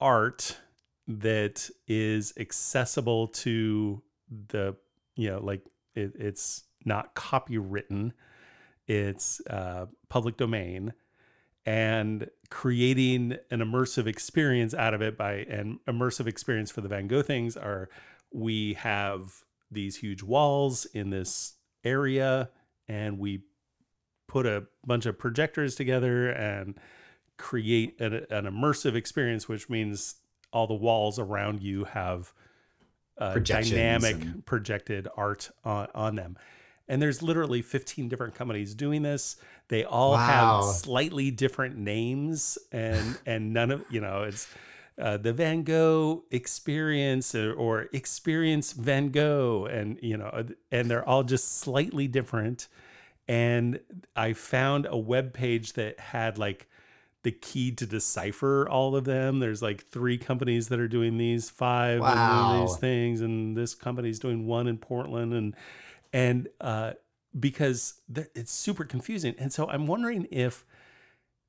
[0.00, 0.58] art
[1.06, 4.02] that is accessible to
[4.48, 4.74] the
[5.16, 5.62] you know like
[5.94, 8.12] it, it's not copywritten.
[8.86, 10.92] It's uh, public domain.
[11.66, 17.08] And creating an immersive experience out of it by an immersive experience for the van
[17.08, 17.88] gogh things are
[18.30, 22.50] we have these huge walls in this area
[22.86, 23.44] and we
[24.28, 26.78] put a bunch of projectors together and
[27.36, 30.16] create an, an immersive experience which means
[30.52, 32.32] all the walls around you have
[33.18, 36.36] uh, dynamic and- projected art on, on them.
[36.86, 39.36] And there's literally 15 different companies doing this.
[39.68, 40.62] They all Wow.
[40.62, 44.46] have slightly different names and and none of you know it's
[44.98, 51.08] uh, the van gogh experience or, or experience van gogh and you know and they're
[51.08, 52.68] all just slightly different.
[53.26, 53.80] And
[54.14, 56.68] i found a web page that had like
[57.24, 59.40] the key to decipher all of them.
[59.40, 64.18] There's like three companies that are doing these five and these things and this company's
[64.18, 65.56] doing one in portland and
[66.12, 66.92] and uh
[67.40, 67.94] because
[68.36, 69.34] it's super confusing.
[69.38, 70.64] And so i'm wondering if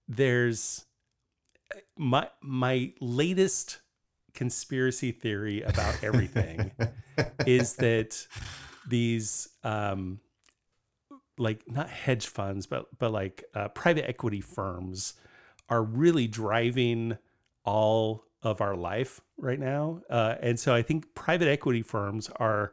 [0.07, 0.85] there's
[1.97, 3.79] my my latest
[4.33, 6.71] conspiracy theory about everything
[7.45, 8.27] is that
[8.87, 10.19] these um
[11.37, 15.15] like not hedge funds but but like uh, private equity firms
[15.69, 17.17] are really driving
[17.63, 20.01] all of our life right now.
[20.09, 22.71] Uh, and so i think private equity firms are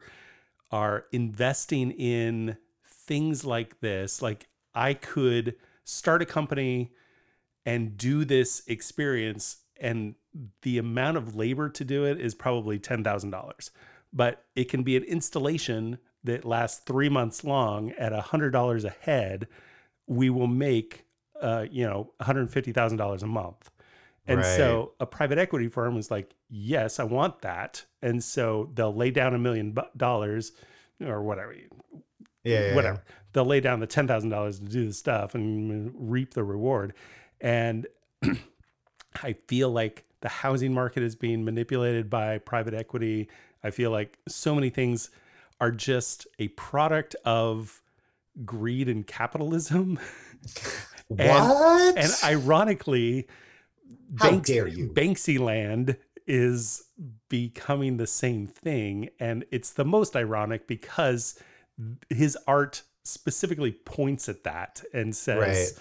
[0.71, 4.21] are investing in things like this.
[4.21, 6.91] Like i could start a company
[7.65, 10.15] and do this experience and
[10.61, 13.69] the amount of labor to do it is probably $10,000
[14.13, 19.47] but it can be an installation that lasts 3 months long at $100 a head.
[20.07, 21.05] We will make
[21.43, 23.69] uh, you know $150,000 a month
[24.25, 28.95] and so a private equity firm is like yes I want that and so they'll
[28.95, 30.53] lay down a million dollars
[31.01, 31.53] or whatever
[32.43, 33.03] yeah, yeah, whatever.
[33.31, 36.93] They'll lay down the ten thousand dollars to do the stuff and reap the reward.
[37.41, 37.87] And
[39.23, 43.29] I feel like the housing market is being manipulated by private equity.
[43.63, 45.09] I feel like so many things
[45.59, 47.81] are just a product of
[48.45, 49.99] greed and capitalism.
[51.17, 51.97] What?
[51.97, 53.27] And ironically,
[54.17, 54.89] How dare you.
[54.89, 55.97] Banksy land
[56.27, 56.83] is
[57.29, 59.09] becoming the same thing.
[59.19, 61.39] And it's the most ironic because
[62.09, 65.79] his art specifically points at that and says,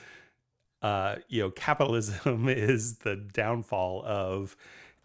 [0.83, 4.57] uh, you know, capitalism is the downfall of,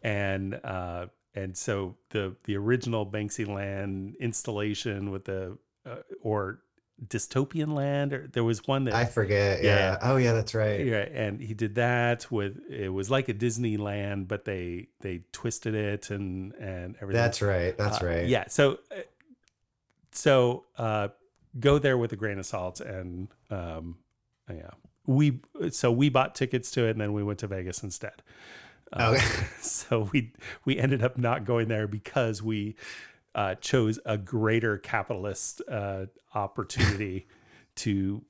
[0.02, 6.62] and, uh, and so the the original Banksy Land installation with the uh, or
[7.06, 9.64] dystopian land or there was one that I forget.
[9.64, 9.76] Yeah.
[9.76, 9.98] Yeah.
[10.02, 10.84] Oh, yeah, that's right.
[10.84, 15.76] yeah, and he did that with it was like a Disneyland, but they they twisted
[15.76, 17.22] it and and everything.
[17.22, 17.78] That's right.
[17.78, 18.28] That's Uh, right.
[18.28, 18.46] Yeah.
[18.48, 19.02] So uh,
[20.12, 21.10] so uh,
[21.60, 23.98] go there with a grain of salt, and um,
[24.52, 24.72] yeah,
[25.06, 28.24] we so we bought tickets to it, and then we went to Vegas instead.
[28.92, 29.46] Uh, Okay.
[29.62, 30.32] so we
[30.66, 32.76] we ended up not going there because we
[33.36, 37.28] uh, chose a greater capitalist uh, opportunity
[37.76, 38.24] to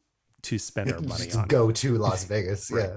[0.44, 1.48] to spend our money on.
[1.48, 2.72] go to Las Vegas.
[2.72, 2.92] Right.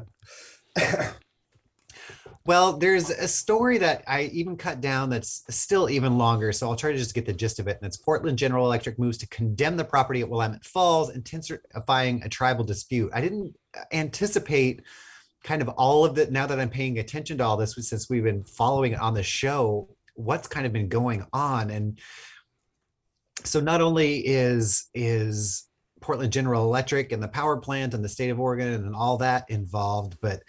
[0.78, 1.12] Yeah.
[2.46, 6.52] well, there's a story that I even cut down that's still even longer.
[6.52, 7.78] So I'll try to just get the gist of it.
[7.80, 12.28] And it's Portland General Electric moves to condemn the property at Willamette Falls, intensifying a
[12.28, 13.10] tribal dispute.
[13.12, 13.56] I didn't
[13.92, 14.82] anticipate
[15.42, 18.24] kind of all of it now that I'm paying attention to all this since we've
[18.24, 21.70] been following it on the show, what's kind of been going on.
[21.70, 21.98] And
[23.44, 25.66] so not only is is
[26.00, 29.50] Portland General Electric and the power plant and the state of Oregon and all that
[29.50, 30.18] involved.
[30.20, 30.42] But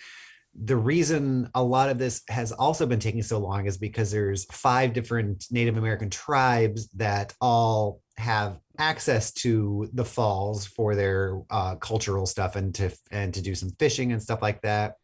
[0.53, 4.45] the reason a lot of this has also been taking so long is because there's
[4.45, 11.75] five different Native American tribes that all have access to the falls for their uh,
[11.75, 14.95] cultural stuff and to and to do some fishing and stuff like that.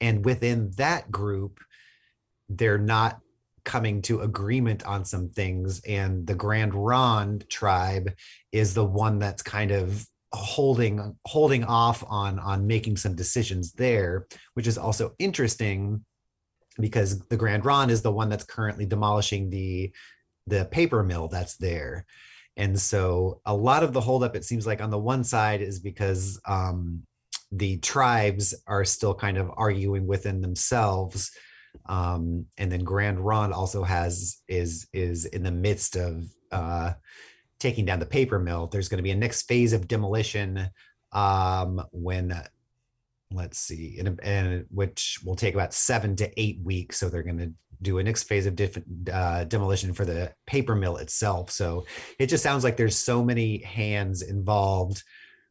[0.00, 1.60] And within that group,
[2.48, 3.20] they're not
[3.68, 8.10] coming to agreement on some things and the grand ronde tribe
[8.50, 14.26] is the one that's kind of holding holding off on on making some decisions there
[14.54, 16.04] which is also interesting
[16.80, 19.92] because the grand ronde is the one that's currently demolishing the
[20.48, 22.06] the paper mill that's there.
[22.56, 25.78] And so a lot of the holdup it seems like on the one side is
[25.78, 27.02] because um
[27.50, 31.30] the tribes are still kind of arguing within themselves
[31.86, 36.92] um, and then Grand Ronde also has is is in the midst of uh,
[37.58, 38.66] taking down the paper mill.
[38.66, 40.70] There's going to be a next phase of demolition
[41.12, 42.42] um, when
[43.30, 46.98] let's see, and, and which will take about seven to eight weeks.
[46.98, 50.74] So they're going to do a next phase of diff- uh, demolition for the paper
[50.74, 51.50] mill itself.
[51.50, 51.84] So
[52.18, 55.02] it just sounds like there's so many hands involved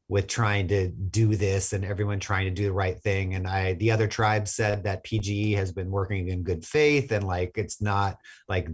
[0.09, 3.35] with trying to do this and everyone trying to do the right thing.
[3.35, 7.25] And I, the other tribe said that PGE has been working in good faith and
[7.25, 8.69] like it's not like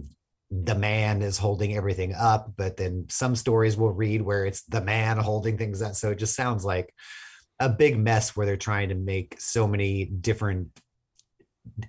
[0.50, 4.80] the man is holding everything up, but then some stories we'll read where it's the
[4.80, 5.96] man holding things up.
[5.96, 6.94] So it just sounds like
[7.58, 10.68] a big mess where they're trying to make so many different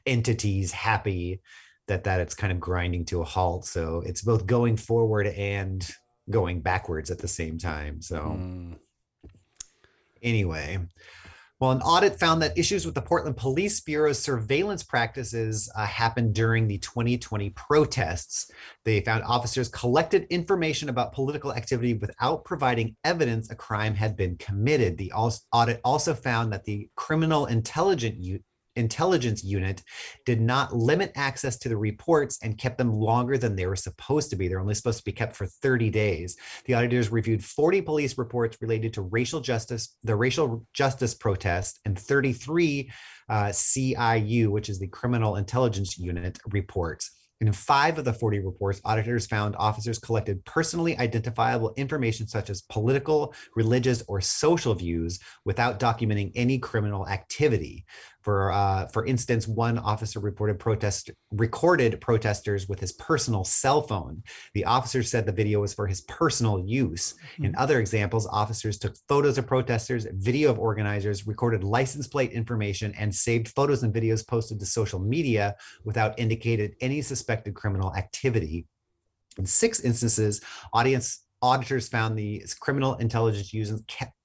[0.06, 1.42] entities happy
[1.88, 3.66] that that it's kind of grinding to a halt.
[3.66, 5.88] So it's both going forward and
[6.32, 8.02] going backwards at the same time.
[8.02, 8.78] So Mm.
[10.26, 10.80] Anyway.
[11.62, 16.36] Well, an audit found that issues with the Portland Police Bureau's surveillance practices uh, happened
[16.36, 18.52] during the 2020 protests.
[18.84, 24.36] They found officers collected information about political activity without providing evidence a crime had been
[24.36, 24.98] committed.
[24.98, 28.18] The audit also found that the criminal intelligence
[28.76, 29.84] intelligence unit
[30.26, 34.30] did not limit access to the reports and kept them longer than they were supposed
[34.30, 34.48] to be.
[34.48, 36.38] They're only supposed to be kept for 30 days.
[36.66, 41.98] The auditors reviewed 40 police reports related to racial justice, the racial justice protest, and
[41.98, 42.92] 33
[43.30, 47.12] uh, CIU, which is the Criminal Intelligence Unit reports.
[47.42, 52.62] In five of the 40 reports, auditors found officers collected personally identifiable information such as
[52.62, 57.86] political, religious, or social views without documenting any criminal activity.
[58.26, 64.24] For uh, for instance, one officer reported protest recorded protesters with his personal cell phone.
[64.56, 67.14] The officer said the video was for his personal use.
[67.38, 72.96] In other examples, officers took photos of protesters, video of organizers, recorded license plate information,
[72.98, 78.66] and saved photos and videos posted to social media without indicated any suspected criminal activity.
[79.38, 80.42] In six instances,
[80.74, 83.54] audience auditors found the criminal intelligence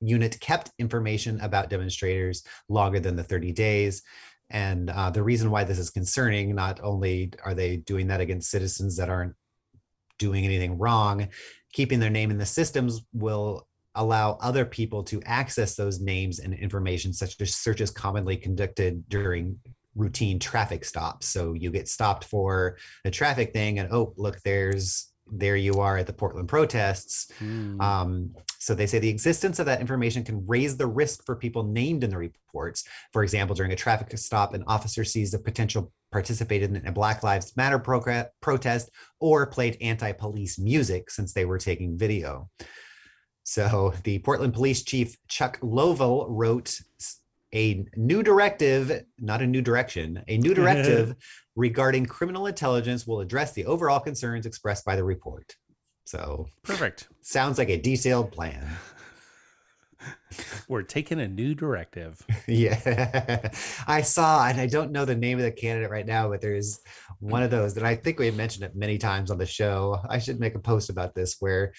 [0.01, 4.03] unit kept information about demonstrators longer than the 30 days.
[4.49, 8.51] And uh, the reason why this is concerning, not only are they doing that against
[8.51, 9.35] citizens that aren't
[10.19, 11.29] doing anything wrong,
[11.75, 16.55] keeping their name in the systems will allow other people to access those names and
[16.55, 19.59] information, such as searches commonly conducted during
[19.95, 21.27] routine traffic stops.
[21.27, 25.97] So you get stopped for a traffic thing, and oh, look, there's there you are
[25.97, 27.31] at the Portland protests.
[27.41, 27.81] Mm.
[27.81, 31.63] Um, so they say the existence of that information can raise the risk for people
[31.63, 32.85] named in the reports.
[33.13, 37.23] For example, during a traffic stop, an officer sees a potential participated in a Black
[37.23, 42.51] Lives Matter progr- protest or played anti-police music since they were taking video.
[43.45, 46.79] So the Portland Police Chief Chuck Lovell wrote
[47.55, 51.17] a new directive, not a new direction, a new directive
[51.57, 55.57] regarding criminal intelligence will address the overall concerns expressed by the report.
[56.05, 57.09] So Perfect.
[57.23, 58.69] sounds like a detailed plan.
[60.69, 62.25] We're taking a new directive.
[62.47, 63.51] yeah.
[63.87, 66.81] I saw, and I don't know the name of the candidate right now, but there's
[67.19, 70.01] one of those that I think we mentioned it many times on the show.
[70.09, 71.73] I should make a post about this where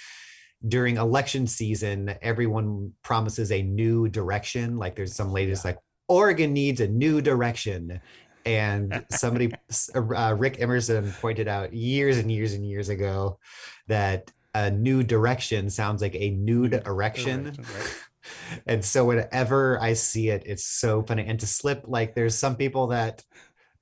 [0.67, 4.77] during election season, everyone promises a new direction.
[4.77, 8.01] Like there's some ladies like, Oregon needs a new direction.
[8.45, 9.53] And somebody,
[9.95, 13.39] uh, Rick Emerson, pointed out years and years and years ago
[13.87, 17.47] that a new direction sounds like a nude erection.
[17.47, 17.95] Erection, right?
[18.67, 21.25] And so whenever I see it, it's so funny.
[21.25, 23.23] And to slip, like there's some people that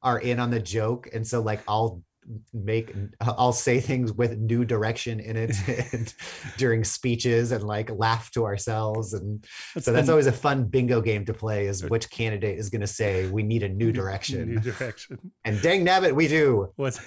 [0.01, 1.09] are in on the joke.
[1.13, 2.01] And so like I'll
[2.53, 5.55] make I'll say things with new direction in it
[5.93, 6.13] and
[6.57, 9.13] during speeches and like laugh to ourselves.
[9.13, 9.45] And
[9.79, 13.27] so that's always a fun bingo game to play is which candidate is gonna say
[13.29, 14.61] we need a new New direction.
[14.61, 15.17] direction.
[15.45, 16.71] And dang nabbit, we do.
[16.77, 16.99] Was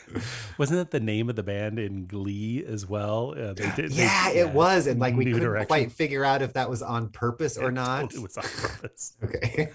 [0.58, 3.34] wasn't that the name of the band in Glee as well?
[3.38, 3.92] Uh, they did.
[3.92, 4.86] they- Yeah, it was.
[4.88, 5.66] And like we couldn't Direction.
[5.68, 8.00] quite figure out if that was on purpose or It not.
[8.10, 9.16] totally was on purpose.
[9.22, 9.68] Okay.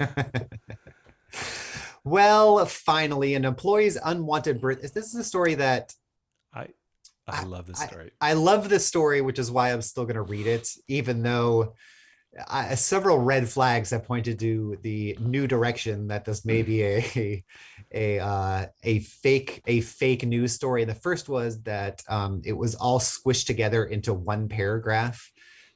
[2.10, 4.94] Well, finally, an employee's unwanted birth.
[4.94, 5.94] This is a story that
[6.54, 6.68] I
[7.28, 8.12] I love this story.
[8.22, 11.74] I love this story, which is why I'm still going to read it, even though
[12.48, 17.44] I, several red flags have pointed to the new direction that this may be a
[17.94, 20.86] a uh, a fake a fake news story.
[20.86, 25.32] The first was that um, it was all squished together into one paragraph.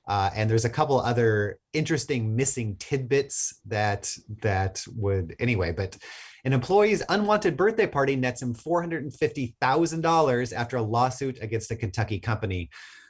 [0.08, 5.96] Uh, and there's a couple other interesting missing tidbits that that would anyway but
[6.44, 12.70] an employee's unwanted birthday party nets him $450,000 after a lawsuit against a Kentucky company.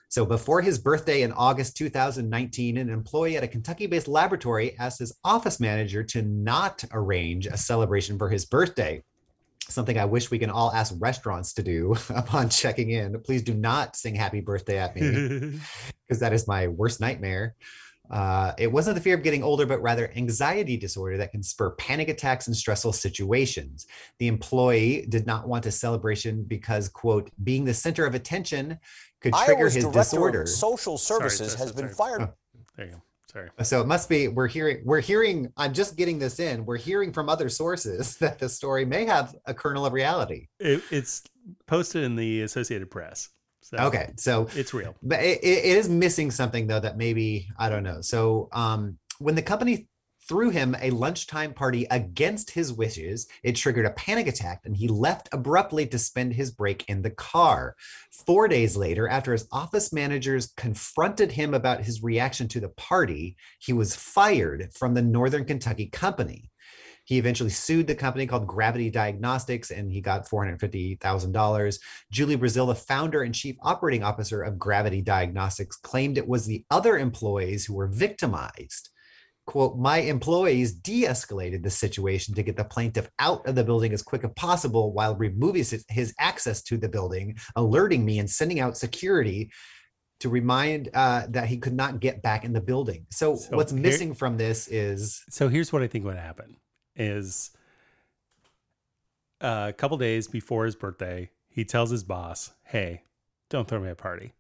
[0.10, 5.18] So before his birthday in August 2019, an employee at a Kentucky-based laboratory asked his
[5.24, 9.02] office manager to not arrange a celebration for his birthday.
[9.72, 13.20] Something I wish we can all ask restaurants to do upon checking in.
[13.22, 15.60] Please do not sing happy birthday at me
[16.08, 17.56] because that is my worst nightmare.
[18.10, 21.72] Uh, it wasn't the fear of getting older, but rather anxiety disorder that can spur
[21.72, 23.88] panic attacks in stressful situations.
[24.20, 28.80] The employee did not want a celebration because, quote, being the center of attention
[29.22, 30.42] could trigger Iowa's his director disorder.
[30.42, 32.18] of social services sorry, has been sorry.
[32.20, 32.34] fired.
[32.76, 33.02] There you go.
[33.32, 33.50] Sorry.
[33.64, 36.66] So it must be we're hearing we're hearing I'm just getting this in.
[36.66, 40.48] We're hearing from other sources that the story may have a kernel of reality.
[40.60, 41.24] It, it's
[41.66, 43.30] posted in the Associated Press.
[43.62, 44.96] So Okay, so It's real.
[45.02, 48.02] but it, it is missing something though that maybe I don't know.
[48.02, 49.88] So um when the company
[50.32, 54.88] threw him a lunchtime party against his wishes, it triggered a panic attack and he
[54.88, 57.76] left abruptly to spend his break in the car.
[58.26, 63.36] 4 days later after his office managers confronted him about his reaction to the party,
[63.60, 66.50] he was fired from the Northern Kentucky company.
[67.04, 71.80] He eventually sued the company called Gravity Diagnostics and he got $450,000.
[72.10, 76.64] Julie Brazil, the founder and chief operating officer of Gravity Diagnostics, claimed it was the
[76.72, 78.92] other employees who were victimized.
[79.48, 83.92] Quote, my employees de escalated the situation to get the plaintiff out of the building
[83.92, 88.60] as quick as possible while removing his, access to the building, alerting me and sending
[88.60, 89.52] out security
[90.20, 93.08] to remind uh, that he could not get back in the building.
[93.10, 96.58] So, So what's here- missing from this is So here's what I think would happen
[96.96, 97.50] is
[99.42, 103.04] uh, a couple days before his birthday, he tells his boss, "Hey,
[103.50, 104.34] don't throw me a party."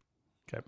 [0.47, 0.64] Okay.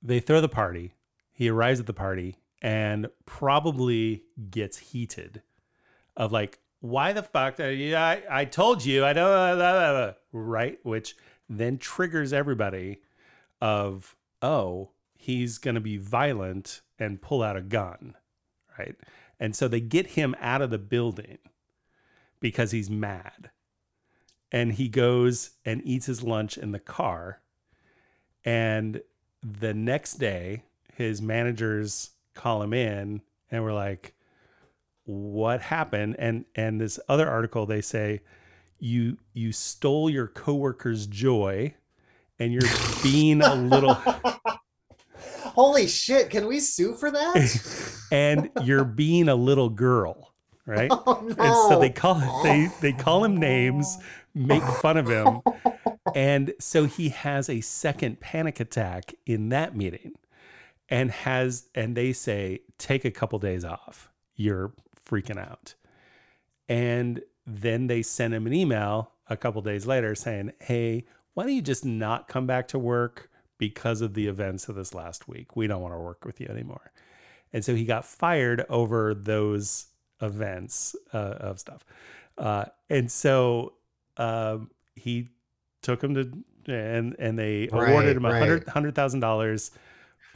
[0.00, 0.92] They throw the party.
[1.32, 2.36] He arrives at the party
[2.66, 5.40] and probably gets heated
[6.16, 7.60] of like, "Why the fuck?
[7.60, 11.16] I I told you I don't." blah, blah, blah," Right, which
[11.48, 13.02] then triggers everybody
[13.60, 18.16] of, "Oh, he's going to be violent and pull out a gun."
[18.76, 18.96] right?
[19.38, 21.38] And so they get him out of the building
[22.40, 23.50] because he's mad.
[24.50, 27.42] And he goes and eats his lunch in the car.
[28.44, 29.02] And
[29.40, 30.64] the next day,
[30.94, 34.14] his managers call him in and we're like,
[35.04, 36.16] what happened?
[36.18, 38.20] And and this other article they say,
[38.78, 41.74] you you stole your coworker's joy
[42.38, 42.70] and you're
[43.02, 43.94] being a little
[45.56, 46.30] holy shit.
[46.30, 47.98] Can we sue for that?
[48.12, 50.32] and you're being a little girl,
[50.66, 50.90] right?
[50.90, 51.44] oh, no.
[51.44, 53.98] And so they call they they call him names,
[54.34, 55.40] make fun of him,
[56.14, 60.12] and so he has a second panic attack in that meeting,
[60.88, 64.10] and has and they say take a couple days off.
[64.34, 64.72] You're
[65.08, 65.74] freaking out,
[66.68, 71.54] and then they send him an email a couple days later saying, "Hey, why don't
[71.54, 75.56] you just not come back to work because of the events of this last week?
[75.56, 76.92] We don't want to work with you anymore."
[77.52, 79.86] And so he got fired over those
[80.20, 81.84] events uh, of stuff.
[82.38, 83.74] Uh, and so
[84.18, 85.28] um, he
[85.82, 86.32] took him to
[86.72, 88.38] and and they Right, awarded him a right.
[88.40, 89.70] hundred hundred thousand dollars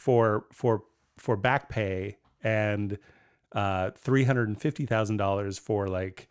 [0.00, 0.82] for for
[1.18, 2.98] for back pay and
[3.52, 6.26] uh, three hundred and fifty thousand dollars for like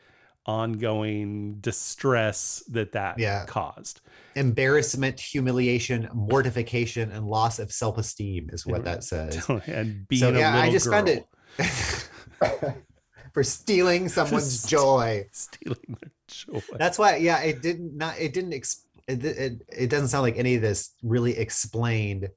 [0.45, 3.45] ongoing distress that that Yeah.
[3.45, 4.01] caused.
[4.36, 9.45] embarrassment, humiliation, mortification, and loss of self-esteem is what that says.
[9.67, 11.28] and being So a yeah, I just girl, found it
[13.34, 15.26] for stealing someone's Just- joy.
[15.32, 16.61] stealing their joy.
[16.78, 20.38] That's why, yeah, it didn't not it didn't ex- it, it, it doesn't sound like
[20.38, 22.30] any of this really explained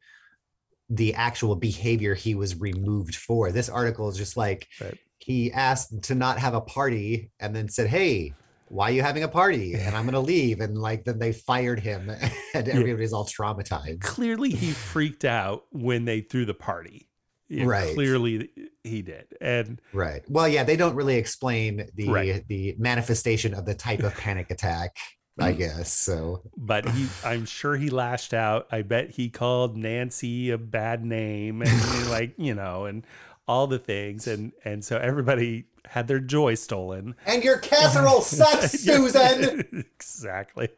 [0.94, 3.50] the actual behavior he was removed for.
[3.50, 4.98] This article is just like Right.
[5.18, 8.34] he asked to not have a party and then said, "Hey,
[8.68, 10.60] why are you having a party?" And I'm gonna leave.
[10.60, 12.10] And like then they fired him,
[12.54, 14.00] and everybody's all traumatized.
[14.02, 17.08] clearly he freaked out when they threw the party.
[17.48, 17.94] Yeah, Right.
[17.94, 18.48] Clearly
[18.82, 19.26] he did.
[19.40, 20.22] And Right.
[20.28, 22.48] Well, yeah, they don't really explain the Right.
[22.48, 24.96] the manifestation of the type of panic attack,
[25.42, 25.92] I guess.
[25.92, 28.66] So but he I'm sure he lashed out.
[28.70, 33.06] I bet he called Nancy a bad name and like, you know, and
[33.48, 37.14] all the things and and so everybody had their joy stolen.
[37.26, 39.84] and your casserole sucks, Susan.
[39.94, 40.68] exactly.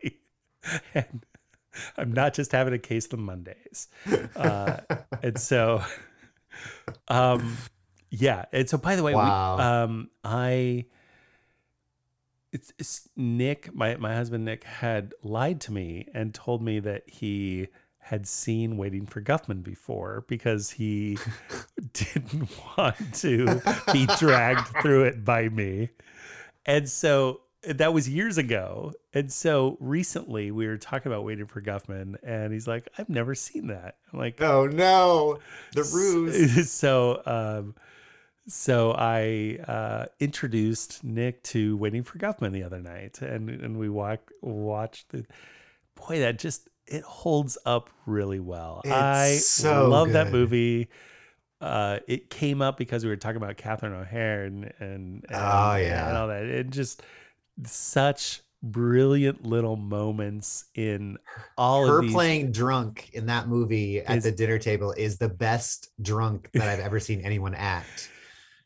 [0.95, 1.25] And
[1.99, 3.89] I'm not just having a case of Mondays.
[4.35, 4.79] Uh,
[5.23, 5.83] and so,
[7.09, 7.57] um,
[8.11, 8.45] yeah.
[8.53, 9.59] And so, by the way, we- Wow.
[9.85, 10.87] um, I,
[12.55, 17.03] it's, it's Nick, my, my husband Nick had lied to me and told me that
[17.09, 17.67] he
[17.99, 21.19] had seen Waiting for Guffman before because he
[21.93, 22.49] didn't
[22.79, 23.61] want to
[23.93, 25.89] be dragged through it by me.
[26.65, 28.93] And so that was years ago.
[29.13, 33.35] And so recently we were talking about Waiting for Guffman, and he's like, I've never
[33.35, 33.97] seen that.
[34.13, 35.41] I'm like, Oh no,
[35.73, 36.71] the ruse.
[36.71, 37.75] so, um,
[38.47, 43.89] so I uh, introduced Nick to Waiting for Guffman the other night, and and we
[43.89, 45.25] walk watched the.
[46.09, 48.83] Boy, that just it holds up really well.
[48.85, 50.89] It's I so love that movie.
[51.61, 55.77] uh, it came up because we were talking about Catherine O'Hara and and, and Oh,
[55.77, 56.09] yeah.
[56.09, 56.45] and all that.
[56.45, 57.03] It just
[57.65, 61.17] such brilliant little moments in
[61.57, 65.19] all Her of her playing drunk in that movie at Is- the dinner table is
[65.19, 68.11] the best drunk that I've ever seen anyone act.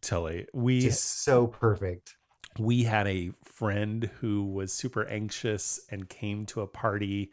[0.02, 0.46] Totally.
[0.54, 2.16] We Just so perfect.
[2.58, 7.30] we had a friend who was super anxious and came to a party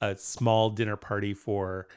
[0.00, 1.88] a small dinner party for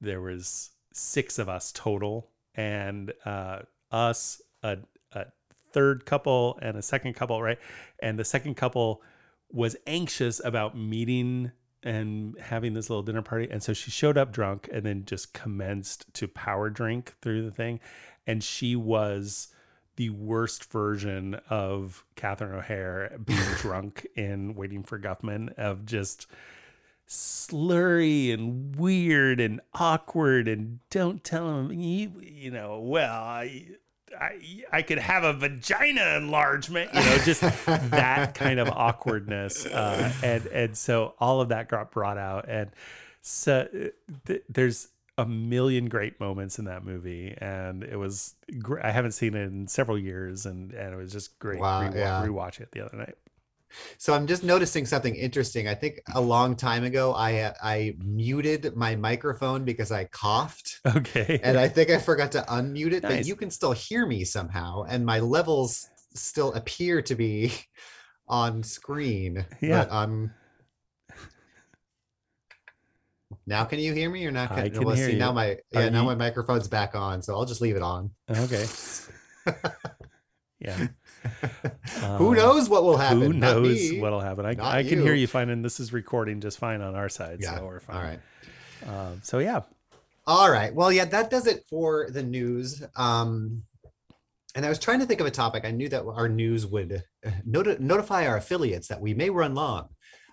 [0.00, 3.60] there was six of us total and uh
[3.92, 4.78] us a,
[5.12, 5.26] a
[5.72, 7.58] third couple and a second couple right
[8.00, 9.02] and the second couple
[9.50, 11.52] was anxious about meeting
[11.82, 15.32] and having this little dinner party and so she showed up drunk and then just
[15.32, 17.78] commenced to power drink through the thing
[18.26, 19.48] and she was
[19.96, 26.26] the worst version of Catherine O'Hara being drunk in Waiting for Guffman of just
[27.08, 33.66] slurry and weird and awkward and don't tell him you, you know well I,
[34.20, 40.12] I I could have a vagina enlargement you know just that kind of awkwardness uh,
[40.20, 42.70] and and so all of that got brought out and
[43.20, 43.68] so
[44.26, 44.88] th- there's
[45.18, 49.44] a million great moments in that movie and it was gr- I haven't seen it
[49.44, 52.24] in several years and and it was just great Wow, rewa- yeah.
[52.26, 53.14] rewatching it the other night
[53.98, 55.68] So I'm just noticing something interesting.
[55.68, 60.80] I think a long time ago, I uh, I muted my microphone because I coughed,
[60.86, 63.02] okay and I think I forgot to unmute it.
[63.02, 67.52] But you can still hear me somehow, and my levels still appear to be
[68.28, 69.44] on screen.
[69.60, 69.84] Yeah.
[69.84, 70.32] But I'm.
[73.46, 74.50] Now can you hear me or not?
[74.52, 77.22] I can well, hear see, Now my yeah, Are now you- my microphone's back on,
[77.22, 78.10] so I'll just leave it on.
[78.30, 78.66] okay
[80.58, 80.86] yeah
[82.18, 83.20] Who Uh, knows what will happen?
[83.20, 84.00] Who Not knows me.
[84.00, 84.46] what'll happen?
[84.46, 85.22] I, Not I can hear you.
[85.22, 87.56] you fine, and this is recording just fine on our side, Yeah.
[87.56, 87.96] so we're fine.
[87.96, 88.20] All right.
[89.08, 89.62] Um, so yeah,
[90.26, 90.74] All right.
[90.74, 92.82] Well, yeah, that does it for the news.
[92.96, 93.62] Um,
[94.54, 95.64] and I was trying to think of a topic.
[95.64, 99.54] I knew that our news would uh, noti- notify our affiliates that we may run
[99.54, 99.88] long.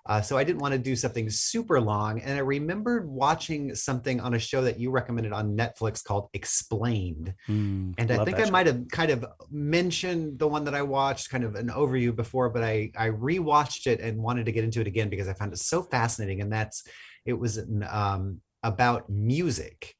[0.05, 2.19] Uh, so I didn't want to do something super long.
[2.19, 7.33] And I remembered watching something on a show that you recommended on Netflix called Explained.
[7.47, 11.29] Mm, And I think I might have kind of mentioned the one that I watched,
[11.29, 14.81] kind of an overview before, but I I rewatched it and wanted to get into
[14.81, 16.41] it again because I found it so fascinating.
[16.41, 16.83] And that's
[17.25, 17.57] it was
[17.89, 19.95] um, about music.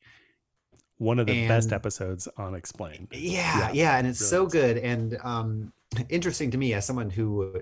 [0.98, 3.08] one of the best episodes on Explained.
[3.12, 5.74] Yeah, yeah, and it's really so good and um,
[6.10, 7.62] interesting to me as someone who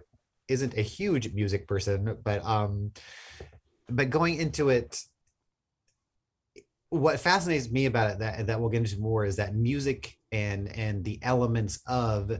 [0.51, 2.91] isn't a huge music person, but um,
[3.89, 5.01] but going into it
[6.91, 10.67] what fascinates me about it that that we'll get into more is that music and
[10.77, 12.31] and the elements of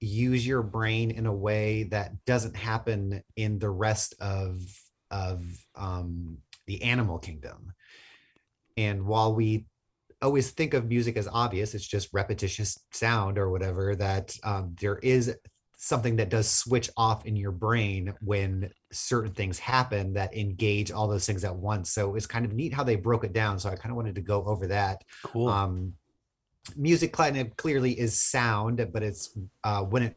[0.00, 4.60] use your brain in a way that doesn't happen in the rest of
[5.10, 5.42] of
[5.74, 7.72] um the animal kingdom.
[8.76, 9.64] And while we
[10.20, 14.98] always think of music as obvious it's just repetitious sound or whatever that um, there
[14.98, 15.34] is
[15.78, 21.06] something that does switch off in your brain when certain things happen that engage all
[21.06, 21.90] those things at once.
[21.92, 23.60] So it's kind of neat how they broke it down.
[23.60, 25.02] So i kind of wanted to go over that.
[25.22, 25.48] Cool.
[25.48, 25.94] um
[26.76, 27.14] music
[27.56, 30.14] clearly is sound but it's uh when it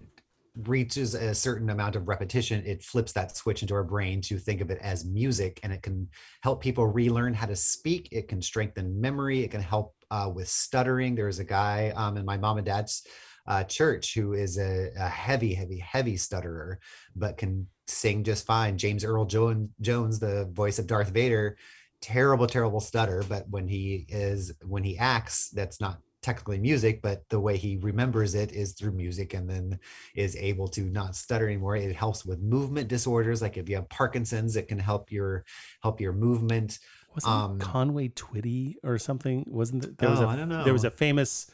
[0.67, 4.59] reaches a certain amount of repetition it flips that switch into our brain to think
[4.59, 6.09] of it as music and it can
[6.41, 8.09] help people relearn how to speak.
[8.11, 9.43] It can strengthen memory.
[9.45, 11.15] It can help uh, with stuttering.
[11.15, 13.07] There's a guy um, in my mom and dad's
[13.51, 16.79] uh, church who is a, a heavy heavy heavy stutterer
[17.15, 18.77] but can sing just fine.
[18.77, 21.57] James earl jones, jones the voice of darth vader
[21.99, 27.17] terrible terrible stutter but when he is when he acts that's not technically music but
[27.29, 29.77] the way he remembers it is through music and then
[30.15, 31.75] is able to not stutter anymore.
[31.75, 35.43] It helps with movement disorders like if you have parkinson's it can help your
[35.83, 36.79] help your movement.
[37.13, 39.43] Wasn't um, Conway Twitty or something?
[39.47, 41.51] Wasn't there, there was Oh, a I don't there was a famous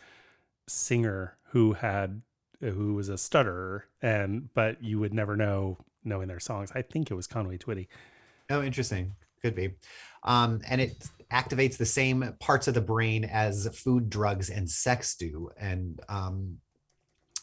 [0.68, 2.22] singer who had
[2.60, 6.72] who was a stutterer and but you would never know knowing their songs.
[6.74, 7.88] I think it was Conway Twitty.
[8.50, 9.14] Oh, interesting.
[9.42, 9.76] Could be.
[10.24, 15.16] Um, and it activates the same parts of the brain as food, drugs, and sex
[15.16, 15.50] do.
[15.58, 16.58] And um,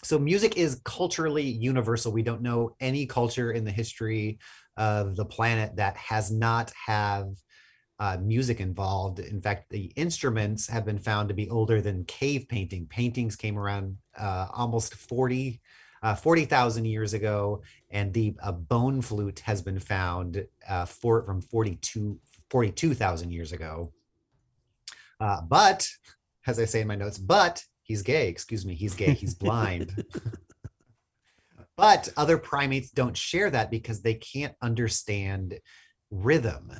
[0.03, 2.12] so music is culturally universal.
[2.12, 4.39] We don't know any culture in the history
[4.77, 7.29] of the planet that has not have
[7.99, 9.20] uh, music involved.
[9.20, 12.86] In fact, the instruments have been found to be older than cave painting.
[12.86, 15.61] Paintings came around uh, almost 40,
[16.03, 21.40] uh, 40,000 years ago, and the a bone flute has been found uh, for, from
[21.40, 22.18] 42
[22.51, 23.92] 42,000 years ago.
[25.18, 25.88] Uh, but,
[26.47, 28.28] as I say in my notes, but he's gay.
[28.28, 29.12] Excuse me, he's gay.
[29.12, 30.05] He's blind.
[31.76, 35.59] but other primates don't share that because they can't understand
[36.11, 36.72] rhythm.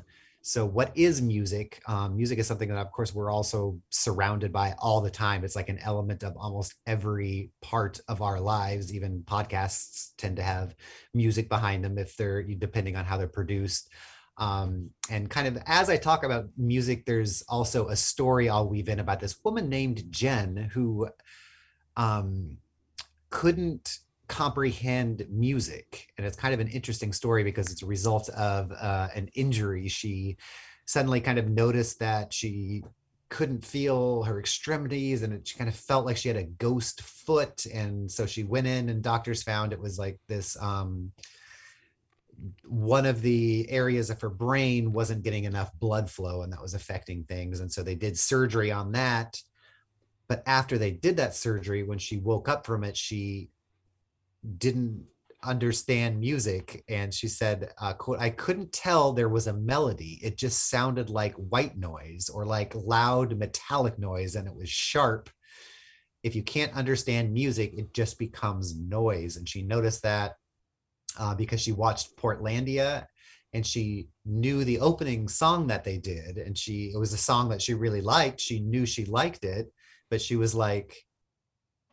[0.47, 1.81] So what is music?
[1.89, 5.43] Um, music is something that of course we're also surrounded by all the time.
[5.43, 8.93] It's like an element of almost every part of our lives.
[8.93, 10.77] Even podcasts tend to have
[11.15, 13.89] music behind them if they're depending on how they're produced.
[14.37, 18.89] Um, and kind of as i talk about music there's also a story i'll weave
[18.89, 21.09] in about this woman named jen who
[21.97, 22.59] um,
[23.31, 26.09] couldn't comprehend music.
[26.17, 29.89] And it's kind of an interesting story because it's a result of uh, an injury.
[29.89, 30.37] She
[30.87, 32.83] suddenly kind of noticed that she
[33.29, 37.03] couldn't feel her extremities and it, she kind of felt like she had a ghost
[37.03, 37.67] foot.
[37.67, 41.13] And so she went in and doctors found it was like this um,
[42.65, 46.75] one of the areas of her brain wasn't getting enough blood flow and that was
[46.75, 47.61] affecting things.
[47.61, 49.41] And so they did surgery on that.
[50.29, 53.51] But after they did that surgery when she woke up from it she
[54.59, 55.05] didn't
[55.45, 60.19] understand music and she said uh, quote i couldn't tell there was a melody.
[60.23, 65.31] It just sounded like white noise or like loud metallic noise and it was sharp.
[66.23, 69.37] If you can't understand music it just becomes noise.
[69.37, 70.35] And she noticed that
[71.19, 73.07] uh, because she watched portlandia
[73.53, 77.49] and she knew the opening song that they did and she it was a song
[77.51, 78.41] that she really liked.
[78.41, 79.71] She knew she liked it
[80.11, 80.97] but she was like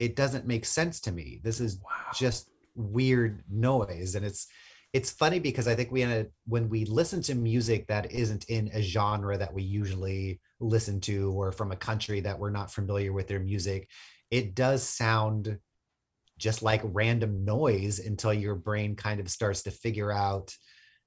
[0.02, 1.40] it doesn't make sense to me.
[1.44, 1.92] This is wow.
[2.16, 4.16] just weird noise.
[4.16, 4.48] And it's
[4.94, 8.72] it's funny because I think we a, when we listen to music that isn't in
[8.74, 13.14] a genre that we usually listen to or from a country that we're not familiar
[13.14, 13.88] with their music,
[14.32, 15.60] it does sound
[16.40, 20.54] just like random noise until your brain kind of starts to figure out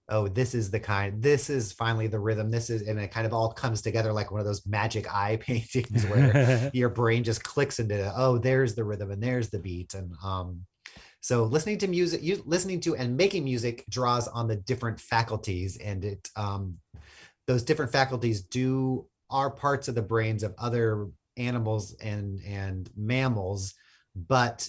[0.08, 3.26] oh this is the kind this is finally the rhythm this is and it kind
[3.26, 7.42] of all comes together like one of those magic eye paintings where your brain just
[7.42, 10.60] clicks into oh there's the rhythm and there's the beat and um
[11.20, 15.78] so listening to music you listening to and making music draws on the different faculties
[15.78, 16.76] and it um
[17.46, 23.74] those different faculties do are parts of the brains of other animals and and mammals
[24.14, 24.68] but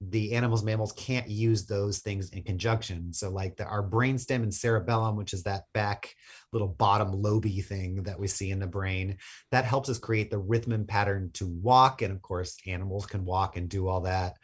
[0.00, 3.12] the animals mammals can't use those things in conjunction.
[3.12, 6.14] So like the, our brainstem and cerebellum which is that back
[6.52, 9.18] little bottom loby thing that we see in the brain
[9.50, 12.00] that helps us create the rhythm and pattern to walk.
[12.00, 14.36] And of course animals can walk and do all that.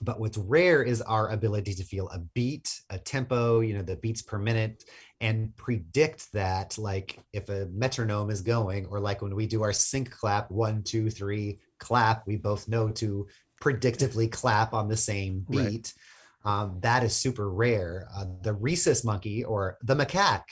[0.00, 3.96] But what's rare is our ability to feel a beat a tempo you know the
[3.96, 4.84] beats per minute
[5.20, 9.72] and predict that like if a metronome is going or like when we do our
[9.72, 13.28] sync clap one two three clap we both know to
[13.62, 15.92] predictively clap on the same beat.
[16.44, 16.52] Right.
[16.62, 18.08] Um, that is super rare.
[18.14, 20.50] Uh, the rhesus monkey or the macaque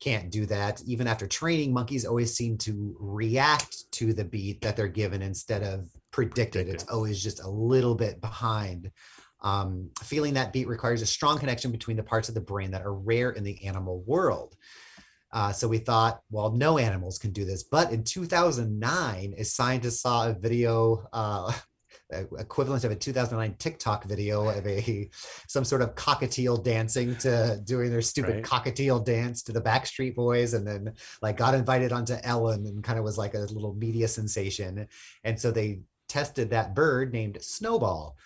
[0.00, 0.82] can't do that.
[0.84, 5.62] Even after training, monkeys always seem to react to the beat that they're given instead
[5.62, 6.68] of predicted.
[6.68, 8.90] It's always just a little bit behind.
[9.42, 12.82] Um, feeling that beat requires a strong connection between the parts of the brain that
[12.82, 14.56] are rare in the animal world.
[15.32, 17.62] Uh, so we thought, well, no animals can do this.
[17.62, 21.52] But in 2009, a scientist saw a video uh,
[22.10, 25.08] equivalent of a 2009 TikTok video of a
[25.48, 28.44] some sort of cockatiel dancing to doing their stupid right.
[28.44, 30.92] cockatiel dance to the Backstreet Boys, and then
[31.22, 34.86] like got invited onto Ellen and kind of was like a little media sensation.
[35.24, 38.16] And so they tested that bird named Snowball.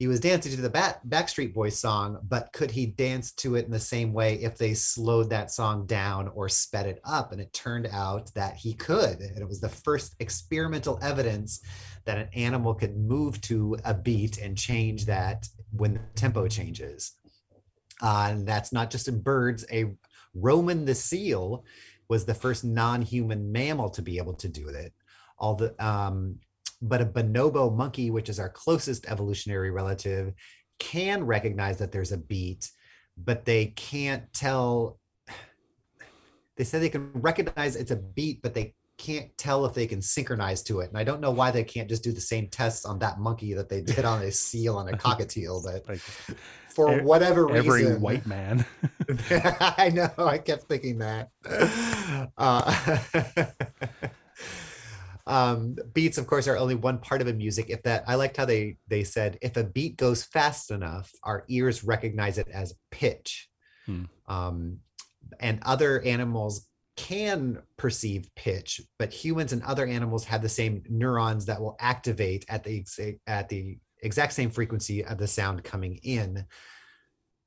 [0.00, 3.66] He was dancing to the Bat- Backstreet Boys song, but could he dance to it
[3.66, 7.32] in the same way if they slowed that song down or sped it up?
[7.32, 9.20] And it turned out that he could.
[9.20, 11.60] And it was the first experimental evidence
[12.06, 17.16] that an animal could move to a beat and change that when the tempo changes.
[18.00, 19.66] Uh, and that's not just in birds.
[19.70, 19.94] A
[20.32, 21.66] Ronan the seal
[22.08, 24.94] was the first non-human mammal to be able to do it.
[25.38, 26.38] All the um,
[26.82, 30.32] but a bonobo monkey, which is our closest evolutionary relative,
[30.78, 32.70] can recognize that there's a beat,
[33.16, 34.98] but they can't tell.
[36.56, 40.02] They say they can recognize it's a beat, but they can't tell if they can
[40.02, 40.90] synchronize to it.
[40.90, 43.54] And I don't know why they can't just do the same tests on that monkey
[43.54, 46.00] that they did on a seal and a cockatiel, but like,
[46.68, 48.00] for er, whatever every reason.
[48.02, 48.66] white man.
[49.30, 50.10] I know.
[50.18, 51.30] I kept thinking that.
[52.36, 52.74] Uh,
[55.26, 57.70] um, beats, of course, are only one part of a music.
[57.70, 61.44] If that, I liked how they they said if a beat goes fast enough, our
[61.48, 63.48] ears recognize it as pitch.
[63.86, 64.04] Hmm.
[64.26, 64.78] Um,
[65.38, 66.66] and other animals
[66.96, 72.44] can perceive pitch, but humans and other animals have the same neurons that will activate
[72.48, 72.84] at the
[73.26, 76.44] at the exact same frequency of the sound coming in.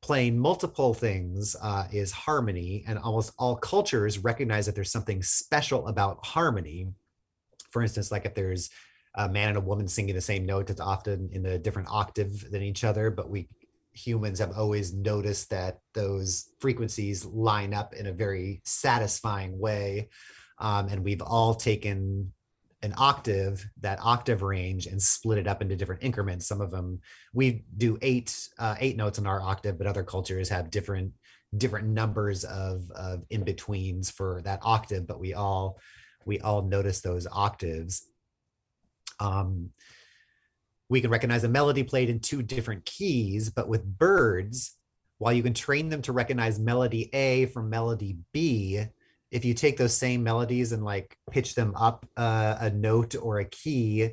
[0.01, 5.87] Playing multiple things uh, is harmony, and almost all cultures recognize that there's something special
[5.87, 6.87] about harmony.
[7.73, 8.69] For instance, like if there's
[9.15, 12.49] a man and a woman singing the same note, it's often in a different octave
[12.49, 13.49] than each other, but we
[13.93, 20.09] humans have always noticed that those frequencies line up in a very satisfying way.
[20.57, 22.33] Um, and we've all taken
[22.81, 26.47] an octave, that octave range, and split it up into different increments.
[26.47, 26.99] Some of them
[27.33, 31.13] we do eight uh, eight notes in our octave, but other cultures have different
[31.55, 35.05] different numbers of, of in betweens for that octave.
[35.07, 35.79] But we all
[36.25, 38.03] we all notice those octaves.
[39.19, 39.71] Um,
[40.89, 44.75] we can recognize a melody played in two different keys, but with birds,
[45.17, 48.83] while you can train them to recognize melody A from melody B,
[49.31, 53.39] if you take those same melodies and like pitch them up uh, a note or
[53.39, 54.11] a key,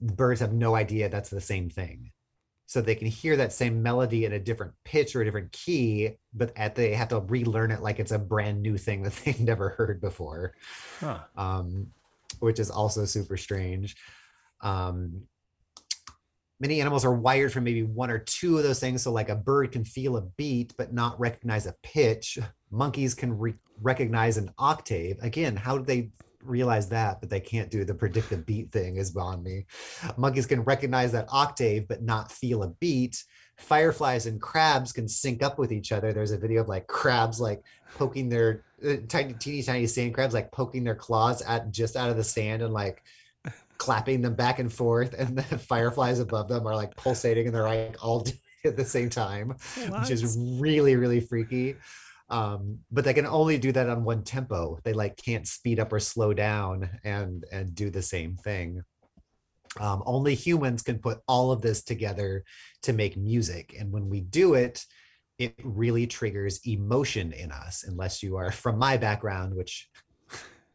[0.00, 2.10] birds have no idea that's the same thing.
[2.74, 6.16] So they can hear that same melody in a different pitch or a different key,
[6.32, 9.38] but at they have to relearn it like it's a brand new thing that they've
[9.38, 10.56] never heard before,
[10.98, 11.20] Huh.
[11.36, 11.86] um,
[12.40, 13.94] which is also super strange.
[14.60, 15.22] Um,
[16.58, 19.02] many animals are wired for maybe one or two of those things.
[19.02, 22.40] So, like a bird can feel a beat but not recognize a pitch.
[22.72, 25.18] Monkeys can re- recognize an octave.
[25.22, 26.10] Again, how do they
[26.44, 27.20] realize that?
[27.20, 29.66] But they can't do the predict the beat thing is beyond me.
[30.16, 33.24] Monkeys can recognize that octave but not feel a beat.
[33.56, 36.12] Fireflies and crabs can sync up with each other.
[36.12, 37.62] There's a video of like crabs like
[37.96, 42.10] poking their uh, tiny, teeny, tiny sand crabs like poking their claws at just out
[42.10, 43.02] of the sand and like
[43.78, 47.62] clapping them back and forth, and the fireflies above them are like pulsating, and they're
[47.62, 49.54] like all doing it at the same time,
[49.88, 51.76] which is really really freaky.
[52.34, 54.80] Um, but they can only do that on one tempo.
[54.82, 58.82] They like can't speed up or slow down and and do the same thing.
[59.78, 62.42] Um, only humans can put all of this together
[62.82, 64.84] to make music, and when we do it,
[65.38, 67.84] it really triggers emotion in us.
[67.86, 69.88] Unless you are from my background, which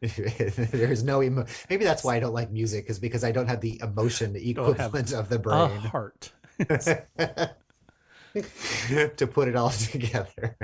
[0.00, 3.60] there's no emo- maybe that's why i don't like music is because i don't have
[3.60, 6.32] the emotion equivalent of the brain heart.
[9.16, 10.56] to put it all together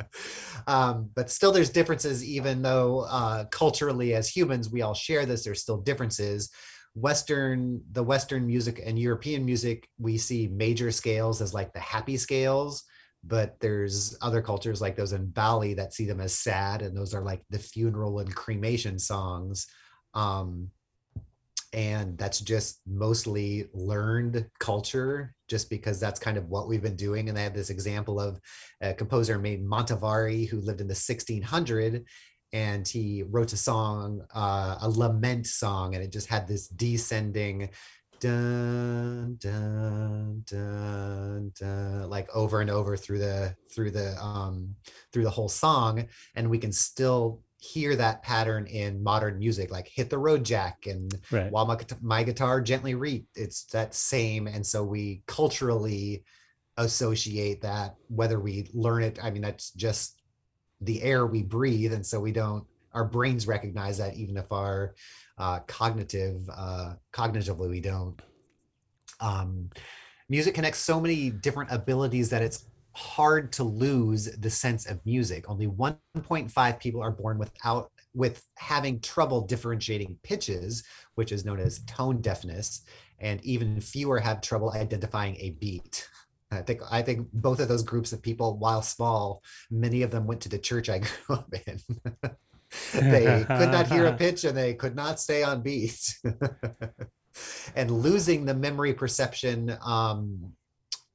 [0.66, 5.44] um, but still there's differences even though uh, culturally as humans we all share this
[5.44, 6.50] there's still differences
[6.94, 12.16] western the western music and european music we see major scales as like the happy
[12.16, 12.84] scales
[13.26, 17.14] but there's other cultures like those in Bali that see them as sad, and those
[17.14, 19.66] are like the funeral and cremation songs.
[20.12, 20.70] Um,
[21.74, 27.28] and that's just mostly learned culture, just because that's kind of what we've been doing.
[27.28, 28.40] And i have this example of
[28.80, 32.04] a composer named Monteverdi who lived in the 1600,
[32.52, 37.70] and he wrote a song, uh, a lament song, and it just had this descending
[38.20, 44.74] dun dun dun dun like over and over through the through the um
[45.12, 46.06] through the whole song
[46.36, 50.86] and we can still hear that pattern in modern music like hit the road jack
[50.86, 51.50] and Right.
[51.50, 56.24] while my, my guitar gently read it's that same and so we culturally
[56.76, 60.20] associate that whether we learn it i mean that's just
[60.82, 64.94] the air we breathe and so we don't our brains recognize that even if our
[65.38, 68.20] uh, cognitive uh, cognitively we don't
[69.20, 69.70] um,
[70.28, 75.48] music connects so many different abilities that it's hard to lose the sense of music.
[75.48, 80.84] Only 1.5 people are born without with having trouble differentiating pitches
[81.16, 82.82] which is known as tone deafness
[83.18, 86.08] and even fewer have trouble identifying a beat.
[86.52, 89.42] I think i think both of those groups of people while small
[89.72, 91.80] many of them went to the church i grew up in.
[92.92, 96.18] They could not hear a pitch and they could not stay on beat.
[97.76, 100.52] And losing the memory perception um,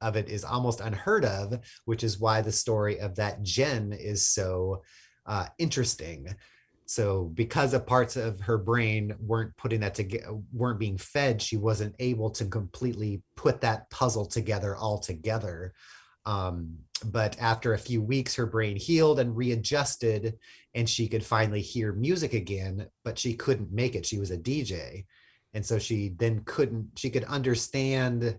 [0.02, 4.26] of it is almost unheard of which is why the story of that jen is
[4.26, 4.82] so
[5.30, 6.36] uh, interesting.
[6.86, 11.56] So because of parts of her brain weren't putting that together weren't being fed she
[11.56, 15.74] wasn't able to completely put that puzzle together altogether.
[16.26, 20.38] um, but after a few weeks her brain healed and readjusted
[20.74, 24.06] and she could finally hear music again but she couldn't make it.
[24.06, 25.06] She was a dj
[25.54, 28.38] and so she then couldn't she could understand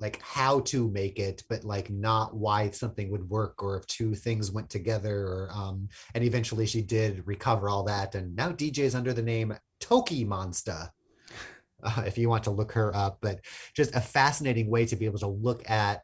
[0.00, 4.14] like how to make it but like not why something would work or if two
[4.14, 8.94] things went together or um and eventually she did recover all that and now dj's
[8.94, 10.90] under the name toki monster
[11.82, 13.40] uh, if you want to look her up but
[13.74, 16.02] just a fascinating way to be able to look at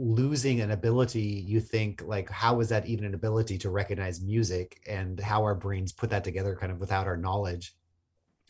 [0.00, 4.80] losing an ability you think like how is that even an ability to recognize music
[4.88, 7.74] and how our brains put that together kind of without our knowledge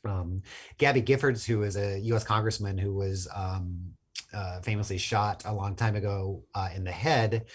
[0.04, 0.42] um,
[0.78, 2.24] Gabby Giffords, who is a U.S.
[2.24, 3.78] congressman who was um,
[4.32, 7.46] uh, famously shot a long time ago uh, in the head,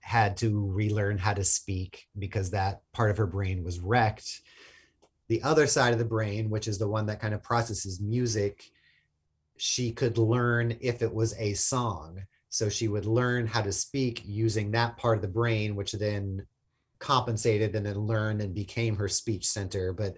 [0.00, 4.40] had to relearn how to speak because that part of her brain was wrecked.
[5.28, 8.70] The other side of the brain, which is the one that kind of processes music,
[9.56, 12.22] she could learn if it was a song.
[12.48, 16.46] So she would learn how to speak using that part of the brain, which then
[16.98, 19.92] compensated and then learned and became her speech center.
[19.92, 20.16] But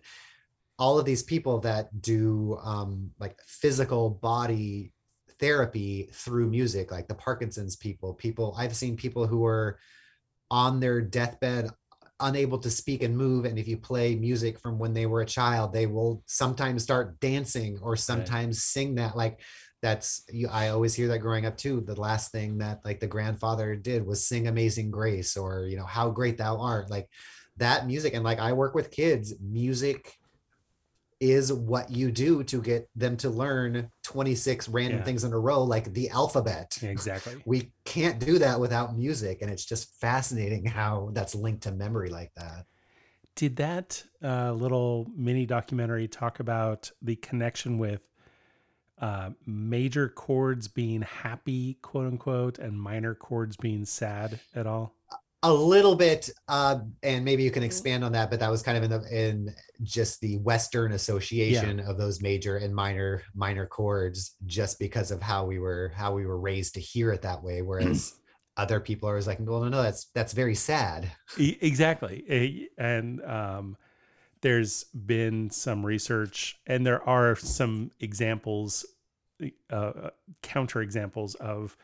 [0.83, 4.93] all of these people that do um, like physical body
[5.39, 9.79] therapy through music, like the Parkinson's people, people I've seen people who are
[10.51, 11.71] on their deathbed
[12.19, 15.27] unable to speak and move and if you play music from when they were a
[15.27, 18.63] child they will sometimes start dancing or sometimes right.
[18.63, 19.41] sing that like
[19.83, 23.09] that's you i always hear that growing up too the last thing that like the
[23.09, 27.09] grandfather did was sing amazing grace or you know how great thou art like
[27.57, 30.17] that music and like i work with kids music
[31.23, 35.05] is what you do to get them to learn 26 random yeah.
[35.05, 36.77] things in a row like the alphabet.
[36.83, 37.41] Exactly.
[37.47, 42.11] We can't do that without music and it's just fascinating how that's linked to memory
[42.11, 42.67] like that.
[43.37, 48.01] Did that uh, little mini documentary talk about the connection with
[49.01, 54.97] uh, major chords being happy quote unquote and minor chords being sad at all
[55.45, 57.67] a little bit uh, and maybe you can mm-hmm.
[57.67, 61.79] expand on that but that was kind of in the in just the western association
[61.79, 61.91] yeah.
[61.91, 66.27] of those major and minor minor chords just because of how we were how we
[66.27, 68.15] were raised to hear it that way whereas
[68.57, 73.77] other people are always like well no no that's that's very sad exactly and um
[74.43, 78.85] there's been some research and there are some examples
[79.71, 80.11] uh,
[80.43, 81.77] counter examples of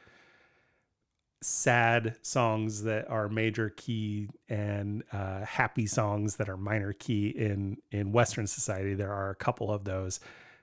[1.40, 7.78] sad songs that are major key and uh, happy songs that are minor key in
[7.90, 8.94] in Western society.
[8.94, 10.20] There are a couple of those,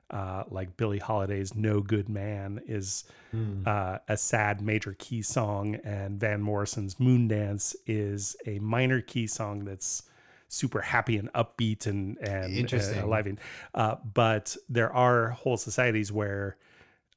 [0.09, 3.65] uh, like Billie Holiday's "No Good Man" is mm.
[3.65, 9.27] uh, a sad major key song, and Van Morrison's "Moon Dance" is a minor key
[9.27, 10.03] song that's
[10.47, 13.39] super happy and upbeat and and Interesting.
[13.73, 16.57] Uh, but there are whole societies where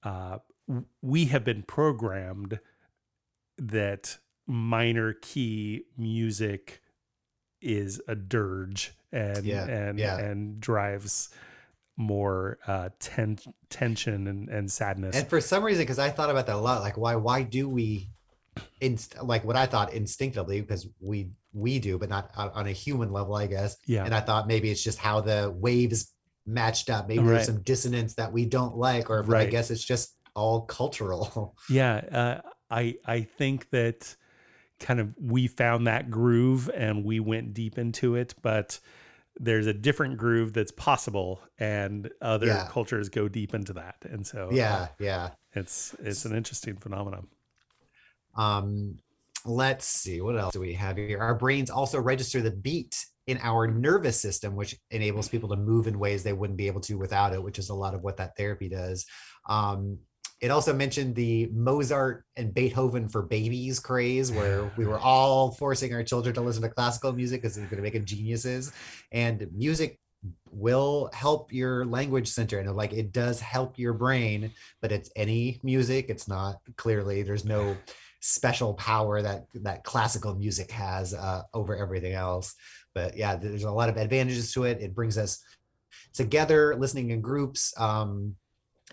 [0.05, 0.39] uh,
[1.03, 2.61] we have been programmed
[3.59, 6.81] that minor key music
[7.61, 10.19] is a dirge and yeah, and yeah.
[10.19, 11.31] and drives
[11.97, 13.39] more uh ten-
[13.69, 16.81] tension and, and sadness and for some reason because i thought about that a lot
[16.81, 18.09] like why why do we
[18.81, 23.13] inst- like what i thought instinctively because we we do but not on a human
[23.13, 26.13] level i guess yeah and i thought maybe it's just how the waves
[26.47, 27.35] matched up maybe right.
[27.35, 29.49] there's some dissonance that we don't like or right.
[29.49, 34.17] i guess it's just all cultural yeah uh I I think that
[34.81, 38.79] kind of we found that groove and we went deep into it, but
[39.41, 42.69] there's a different groove that's possible and other yeah.
[42.71, 43.97] cultures go deep into that.
[44.03, 45.31] And so Yeah, uh, yeah.
[45.55, 47.29] It's it's an interesting phenomenon.
[48.37, 48.99] Um
[49.45, 53.39] let's see what else do we have here our brains also register the beat in
[53.43, 56.99] our nervous system which enables people to move in ways they wouldn't be able to
[56.99, 59.07] without it which is a lot of what that therapy does
[59.49, 59.99] um,
[60.41, 65.93] it also mentioned the Mozart and Beethoven for babies craze, where we were all forcing
[65.95, 68.73] our children to listen to classical music because it's going to make them geniuses.
[69.13, 69.99] And music
[70.51, 74.51] will help your language center and like it does help your brain,
[74.83, 76.07] but it's any music.
[76.09, 77.77] It's not clearly there's no
[78.21, 82.55] special power that that classical music has uh, over everything else.
[82.95, 84.81] But yeah, there's a lot of advantages to it.
[84.81, 85.43] It brings us
[86.15, 87.73] together, listening in groups.
[87.79, 88.35] Um,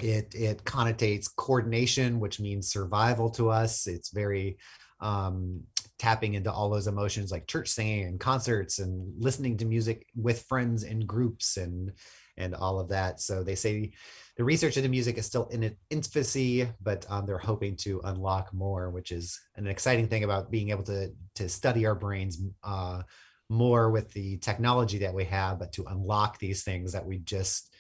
[0.02, 3.88] it it connotates coordination which means survival to us.
[3.88, 4.58] It's very
[5.00, 5.62] um,
[6.00, 10.44] tapping into all those emotions like church singing and concerts and listening to music with
[10.44, 11.92] friends and groups and
[12.38, 13.22] and all of that.
[13.22, 13.94] So they say
[14.36, 18.54] the research into music is still in its infancy but um, they're hoping to unlock
[18.54, 23.02] more which is an exciting thing about being able to to study our brains uh,
[23.50, 27.74] more with the technology that we have but to unlock these things that we just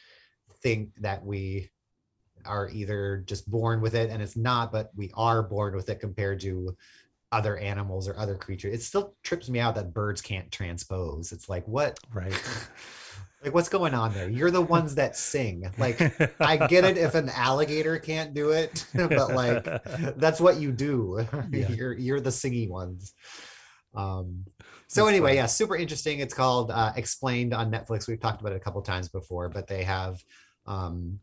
[0.61, 1.69] think that we
[2.45, 5.99] are either just born with it and it's not, but we are born with it
[5.99, 6.75] compared to
[7.31, 8.73] other animals or other creatures.
[8.73, 11.31] It still trips me out that birds can't transpose.
[11.31, 11.97] It's like, what?
[12.13, 12.31] Right.
[13.43, 14.29] like, what's going on there?
[14.29, 15.69] You're the ones that sing.
[15.77, 15.99] Like,
[16.39, 19.63] I get it if an alligator can't do it, but like,
[20.17, 21.25] that's what you do.
[21.51, 21.69] Yeah.
[21.69, 23.13] You're you're the singy ones.
[23.93, 24.45] Um,
[24.87, 26.19] so that's anyway, yeah, super interesting.
[26.19, 28.07] It's called uh, Explained on Netflix.
[28.07, 30.23] We've talked about it a couple times before, but they have
[30.65, 31.19] um,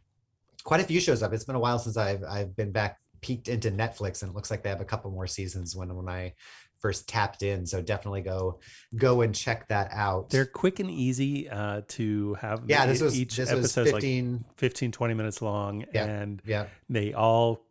[0.62, 1.32] quite a few shows up.
[1.32, 4.50] It's been a while since I've I've been back peeked into Netflix, and it looks
[4.50, 6.34] like they have a couple more seasons when when I
[6.82, 7.64] first tapped in.
[7.64, 8.60] So definitely go
[8.96, 10.30] go and check that out.
[10.30, 12.64] They're quick and easy uh, to have.
[12.66, 16.66] Yeah, this was each this episode 15, like 15, 20 minutes long, yeah, and yeah,
[16.90, 17.64] they all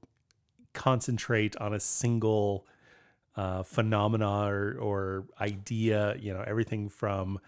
[0.73, 2.65] concentrate on a single
[3.35, 6.15] uh, phenomena or, or idea.
[6.17, 7.39] You know, everything from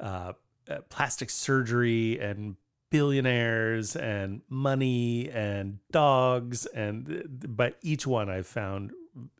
[0.00, 0.32] uh,
[0.70, 2.56] uh plastic surgery and
[2.92, 8.92] billionaires and money and dogs and but each one I've found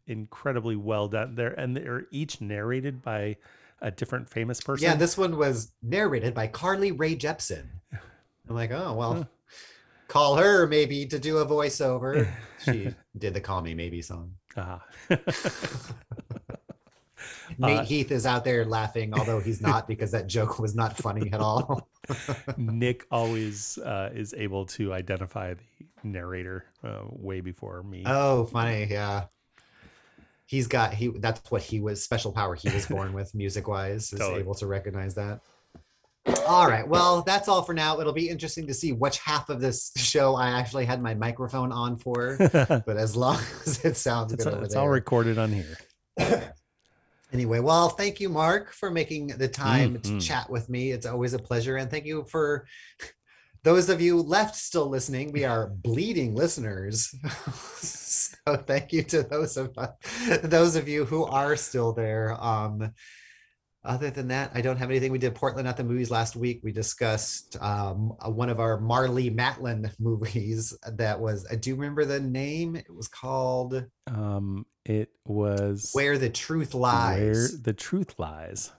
[0.07, 3.37] incredibly well done there and they're each narrated by
[3.81, 4.85] a different famous person.
[4.85, 7.67] Yeah, this one was narrated by Carly Rae Jepsen.
[8.49, 9.25] I'm like, oh well, Huh.
[10.09, 12.27] call her maybe to do a voiceover.
[12.65, 14.35] She did the "Call Me Maybe" song.
[14.57, 14.85] Ah.
[17.59, 20.97] Nate Uh, Heath is out there laughing, although he's not because that joke was not
[20.97, 21.89] funny at all.
[22.57, 25.63] Nick always uh, is able to identify the
[26.03, 28.03] narrator uh, way before me.
[28.07, 29.25] oh, funny, yeah.
[30.47, 31.09] He's got he.
[31.09, 34.41] That's what he was special power he was born with, music wise, is Totally.
[34.41, 35.41] able to recognize that.
[36.47, 37.99] All right, well, that's all for now.
[38.01, 41.73] It'll be interesting to see which half of this show I actually had my microphone
[41.73, 42.37] on for.
[42.53, 43.37] but as long
[43.67, 44.93] as it sounds it's good over it's all there.
[44.93, 45.79] recorded on here.
[47.33, 50.03] Anyway, well, thank you, Mark, for making the time Mhm.
[50.03, 50.91] to chat with me.
[50.93, 51.77] It's always a pleasure.
[51.77, 52.67] And thank you for
[53.65, 55.33] those of you left still listening.
[55.33, 57.15] We are bleeding listeners.
[57.81, 59.75] so thank you to those of
[60.43, 62.37] those of you who are still there.
[62.43, 62.93] Um,
[63.85, 65.11] other than that, I don't have anything.
[65.11, 66.61] We did Portland at the movies last week.
[66.63, 72.21] We discussed um, one of our Marlee Matlin movies that was, uh, do remember the
[72.21, 72.77] name?
[72.77, 77.21] It was called Um, it was Where the Truth Lies.
[77.53, 78.71] Where the truth lies.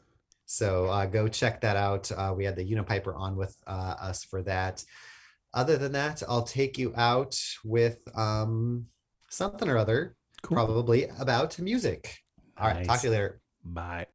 [0.46, 2.12] So uh, go check that out.
[2.12, 4.84] Uh, we had the Unipiper on with uh, us for that.
[5.54, 8.86] Other than that, I'll take you out with um,
[9.30, 10.56] something or other, Cool.
[10.56, 12.18] probably about music.
[12.58, 13.42] All right, talk to you later.
[13.64, 14.08] Bye.